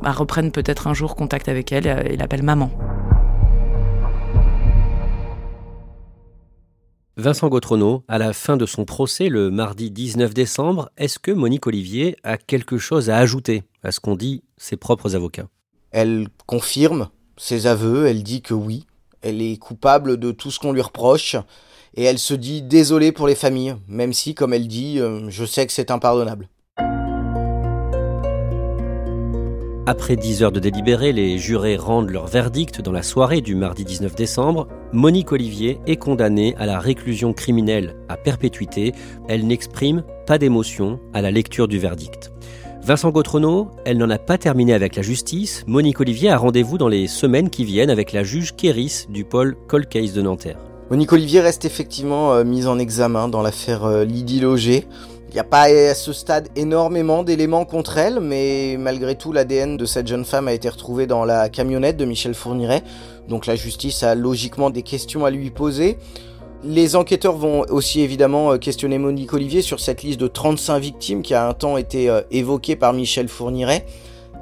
bah, 0.03 0.13
reprenne 0.13 0.53
peut-être 0.53 0.87
un 0.87 0.95
jour 0.95 1.17
contact 1.17 1.49
avec 1.49 1.73
elle 1.73 1.89
euh, 1.89 2.03
et 2.05 2.17
l'appelle 2.17 2.43
maman. 2.43 2.71
Vincent 7.19 7.49
Gautrono, 7.49 8.05
à 8.09 8.19
la 8.19 8.35
fin 8.35 8.59
de 8.59 8.67
son 8.67 8.85
procès 8.85 9.31
le 9.31 9.51
mardi 9.51 9.91
19 9.91 10.35
décembre, 10.35 10.91
est-ce 10.99 11.19
que 11.19 11.31
Monique 11.31 11.67
Olivier 11.67 12.15
a 12.25 12.37
quelque 12.37 12.77
chose 12.77 13.09
à 13.09 13.17
ajouter 13.17 13.63
à 13.83 13.91
ce 13.91 14.01
qu'ont 14.01 14.17
dit 14.17 14.45
ses 14.59 14.77
propres 14.77 15.17
avocats? 15.17 15.49
Elle 15.93 16.29
confirme 16.45 17.09
ses 17.39 17.67
aveux, 17.67 18.07
elle 18.07 18.23
dit 18.23 18.43
que 18.43 18.53
oui, 18.53 18.85
elle 19.23 19.41
est 19.41 19.57
coupable 19.57 20.19
de 20.19 20.31
tout 20.31 20.51
ce 20.51 20.59
qu'on 20.59 20.73
lui 20.73 20.83
reproche, 20.83 21.37
et 21.95 22.05
elle 22.05 22.19
se 22.19 22.35
dit 22.35 22.61
désolée 22.61 23.13
pour 23.13 23.27
les 23.27 23.35
familles, 23.35 23.77
même 23.89 24.13
si, 24.13 24.35
comme 24.35 24.53
elle 24.53 24.69
dit, 24.69 25.01
euh, 25.01 25.31
je 25.31 25.47
sais 25.47 25.67
que 25.67 25.73
c'est 25.73 25.91
impardonnable. 25.91 26.51
Après 29.89 30.17
10 30.17 30.43
heures 30.43 30.51
de 30.51 30.59
délibéré, 30.59 31.13
les 31.13 31.39
jurés 31.39 31.77
rendent 31.77 32.11
leur 32.11 32.27
verdict 32.27 32.81
dans 32.81 32.91
la 32.91 33.05
soirée 33.05 33.41
du 33.41 33.55
mardi 33.55 33.85
19 33.85 34.17
décembre. 34.17 34.67
Monique 34.93 35.31
Olivier 35.31 35.79
est 35.87 35.95
condamnée 35.95 36.57
à 36.59 36.67
la 36.67 36.81
réclusion 36.81 37.33
criminelle 37.33 37.95
à 38.09 38.17
perpétuité. 38.17 38.93
Elle 39.29 39.47
n'exprime 39.47 40.03
pas 40.27 40.39
d'émotion 40.39 40.99
à 41.15 41.23
la 41.23 41.31
lecture 41.31 41.69
du 41.69 41.79
verdict. 41.79 42.33
Vincent 42.83 43.13
Gautrono, 43.13 43.71
elle 43.85 43.99
n'en 43.99 44.11
a 44.11 44.19
pas 44.19 44.39
terminé 44.39 44.75
avec 44.75 44.97
la 44.97 45.03
justice. 45.03 45.63
Monique 45.69 46.01
Olivier 46.01 46.31
a 46.31 46.37
rendez-vous 46.37 46.79
dans 46.79 46.89
les 46.89 47.07
semaines 47.07 47.49
qui 47.49 47.65
viennent 47.65 47.91
avec 47.91 48.13
la 48.13 48.25
juge 48.25 48.57
Kéris 48.57 49.07
du 49.09 49.25
pôle 49.25 49.57
Cold 49.69 49.89
Case 49.89 50.13
de 50.13 50.23
Nanterre. 50.23 50.59
Monique 50.91 51.13
Olivier 51.13 51.41
reste 51.41 51.65
effectivement 51.65 52.33
euh, 52.33 52.43
mise 52.43 52.67
en 52.67 52.81
examen 52.81 53.29
dans 53.29 53.43
l'affaire 53.43 53.85
euh, 53.85 54.05
Lydie 54.05 54.41
Loger. 54.41 54.87
Il 55.37 55.41
n'y 55.41 55.45
a 55.49 55.51
pas 55.51 55.65
à 55.65 55.95
ce 55.95 56.15
stade 56.15 56.49
énormément 56.57 57.23
d'éléments 57.23 57.67
contre 57.67 57.99
elle, 57.99 58.21
mais 58.21 58.79
malgré 58.79 59.17
tout, 59.17 59.33
l'ADN 59.33 59.77
de 59.77 59.85
cette 59.85 60.07
jeune 60.07 60.25
femme 60.25 60.49
a 60.49 60.55
été 60.55 60.67
retrouvé 60.67 61.07
dans 61.07 61.27
la 61.27 61.51
camionnette 61.51 61.99
de 61.99 62.07
Michel 62.07 62.33
Fourniret. 62.33 62.83
Donc 63.29 63.45
la 63.45 63.55
justice 63.55 64.03
a 64.03 64.15
logiquement 64.15 64.71
des 64.71 64.81
questions 64.81 65.27
à 65.27 65.31
lui 65.31 65.51
poser. 65.51 65.99
Les 66.65 66.97
enquêteurs 66.97 67.37
vont 67.37 67.67
aussi 67.69 68.01
évidemment 68.01 68.53
euh, 68.53 68.57
questionner 68.57 68.97
Monique 68.97 69.35
Olivier 69.35 69.61
sur 69.61 69.79
cette 69.79 70.03
liste 70.03 70.21
de 70.21 70.27
35 70.27 70.79
victimes 70.79 71.21
qui 71.21 71.35
a 71.35 71.47
un 71.47 71.53
temps 71.53 71.77
été 71.77 72.09
euh, 72.09 72.23
évoquée 72.31 72.75
par 72.75 72.95
Michel 72.95 73.29
Fourniret. 73.29 73.85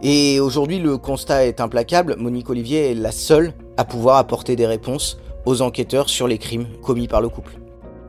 Et 0.00 0.38
aujourd'hui, 0.38 0.78
le 0.78 0.96
constat 0.96 1.44
est 1.44 1.60
implacable. 1.60 2.14
Monique 2.20 2.50
Olivier 2.50 2.92
est 2.92 2.94
la 2.94 3.10
seule 3.10 3.52
à 3.76 3.84
pouvoir 3.84 4.18
apporter 4.18 4.54
des 4.54 4.66
réponses 4.66 5.18
aux 5.44 5.60
enquêteurs 5.60 6.08
sur 6.08 6.28
les 6.28 6.38
crimes 6.38 6.68
commis 6.84 7.08
par 7.08 7.20
le 7.20 7.30
couple. 7.30 7.63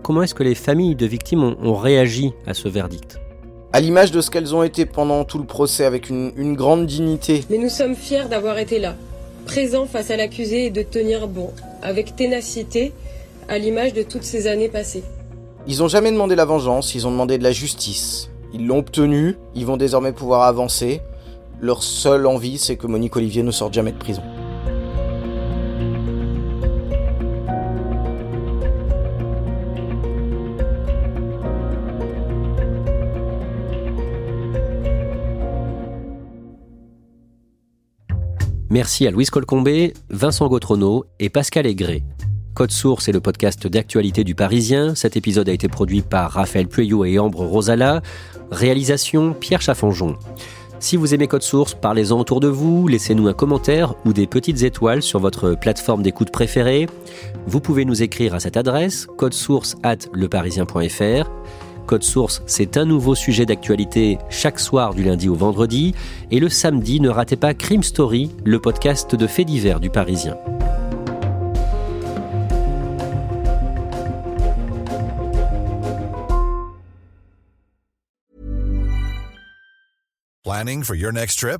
Comment 0.05 0.21
est-ce 0.21 0.35
que 0.35 0.43
les 0.43 0.53
familles 0.53 0.93
de 0.93 1.07
victimes 1.07 1.55
ont, 1.63 1.73
réagi 1.73 2.31
à 2.45 2.53
ce 2.53 2.69
verdict 2.69 3.19
à 3.73 3.79
l'image 3.79 4.11
de 4.11 4.21
ce 4.21 4.29
qu'elles 4.29 4.53
ont 4.53 4.61
été 4.61 4.85
pendant 4.85 5.23
tout 5.23 5.39
le 5.39 5.45
procès 5.45 5.83
avec 5.83 6.11
une, 6.11 6.31
une 6.37 6.53
grande 6.53 6.85
dignité. 6.85 7.43
Mais 7.49 7.57
nous 7.57 7.69
sommes 7.69 7.95
fiers 7.95 8.25
d'avoir 8.29 8.59
été 8.59 8.77
là, 8.77 8.93
présents 9.47 9.87
face 9.87 10.11
à 10.11 10.15
l'accusé 10.15 10.67
et 10.67 10.69
de 10.69 10.83
tenir 10.83 11.27
bon, 11.27 11.49
avec 11.81 12.15
ténacité 12.15 12.93
à 13.49 13.57
l'image 13.57 13.93
de 13.93 14.03
toutes 14.03 14.23
ces 14.23 14.45
années 14.45 14.69
passées. 14.69 15.03
Ils 15.65 15.79
n'ont 15.79 15.87
jamais 15.87 16.11
demandé 16.11 16.35
la 16.35 16.45
vengeance, 16.45 16.93
ils 16.93 17.07
ont 17.07 17.11
demandé 17.11 17.39
de 17.39 17.43
la 17.43 17.51
justice. 17.51 18.29
Ils 18.53 18.67
l'ont 18.67 18.77
obtenue, 18.77 19.37
ils 19.55 19.65
vont 19.65 19.75
désormais 19.75 20.11
pouvoir 20.13 20.43
avancer. 20.43 21.01
Leur 21.59 21.81
seule 21.81 22.27
envie, 22.27 22.59
c'est 22.59 22.75
que 22.75 22.85
Monique 22.85 23.15
Olivier 23.15 23.41
ne 23.41 23.51
sorte 23.51 23.73
jamais 23.73 23.91
de 23.91 23.97
prison. 23.97 24.21
Merci 38.75 39.07
à 39.07 39.11
Louise 39.11 39.29
Colcombé, 39.29 39.93
Vincent 40.09 40.49
Gautrono 40.49 41.05
et 41.17 41.29
Pascal 41.29 41.65
Aigret. 41.65 42.03
Code 42.55 42.71
Source 42.71 43.07
est 43.07 43.13
le 43.13 43.21
podcast 43.21 43.67
d'actualité 43.67 44.25
du 44.25 44.35
Parisien. 44.35 44.95
Cet 44.95 45.15
épisode 45.15 45.47
a 45.47 45.53
été 45.53 45.69
produit 45.69 46.01
par 46.01 46.31
Raphaël 46.31 46.67
Pueyo 46.67 47.05
et 47.05 47.17
Ambre 47.17 47.45
Rosala. 47.45 48.01
Réalisation 48.51 49.31
Pierre 49.31 49.61
Chaffanjon. 49.61 50.17
Si 50.79 50.97
vous 50.97 51.13
aimez 51.13 51.27
Code 51.27 51.43
Source, 51.43 51.73
parlez-en 51.73 52.19
autour 52.19 52.41
de 52.41 52.49
vous, 52.49 52.89
laissez-nous 52.89 53.29
un 53.29 53.33
commentaire 53.33 53.95
ou 54.03 54.11
des 54.11 54.27
petites 54.27 54.63
étoiles 54.63 55.01
sur 55.01 55.21
votre 55.21 55.53
plateforme 55.53 56.03
d'écoute 56.03 56.31
préférée. 56.31 56.89
Vous 57.47 57.61
pouvez 57.61 57.85
nous 57.85 58.03
écrire 58.03 58.33
à 58.33 58.41
cette 58.41 58.57
adresse, 58.57 59.07
codesource 59.17 59.77
at 59.83 59.99
leparisien.fr. 60.11 61.31
Code 61.85 62.03
Source, 62.03 62.41
c'est 62.45 62.77
un 62.77 62.85
nouveau 62.85 63.15
sujet 63.15 63.45
d'actualité 63.45 64.17
chaque 64.29 64.59
soir 64.59 64.93
du 64.93 65.03
lundi 65.03 65.29
au 65.29 65.35
vendredi. 65.35 65.93
Et 66.31 66.39
le 66.39 66.49
samedi, 66.49 66.99
ne 66.99 67.09
ratez 67.09 67.35
pas 67.35 67.53
Crime 67.53 67.83
Story, 67.83 68.31
le 68.43 68.59
podcast 68.59 69.15
de 69.15 69.27
faits 69.27 69.47
divers 69.47 69.79
du 69.79 69.89
Parisien. 69.89 70.37
Planning 80.43 80.83
for 80.83 80.95
your 80.95 81.11
next 81.11 81.39
trip? 81.39 81.59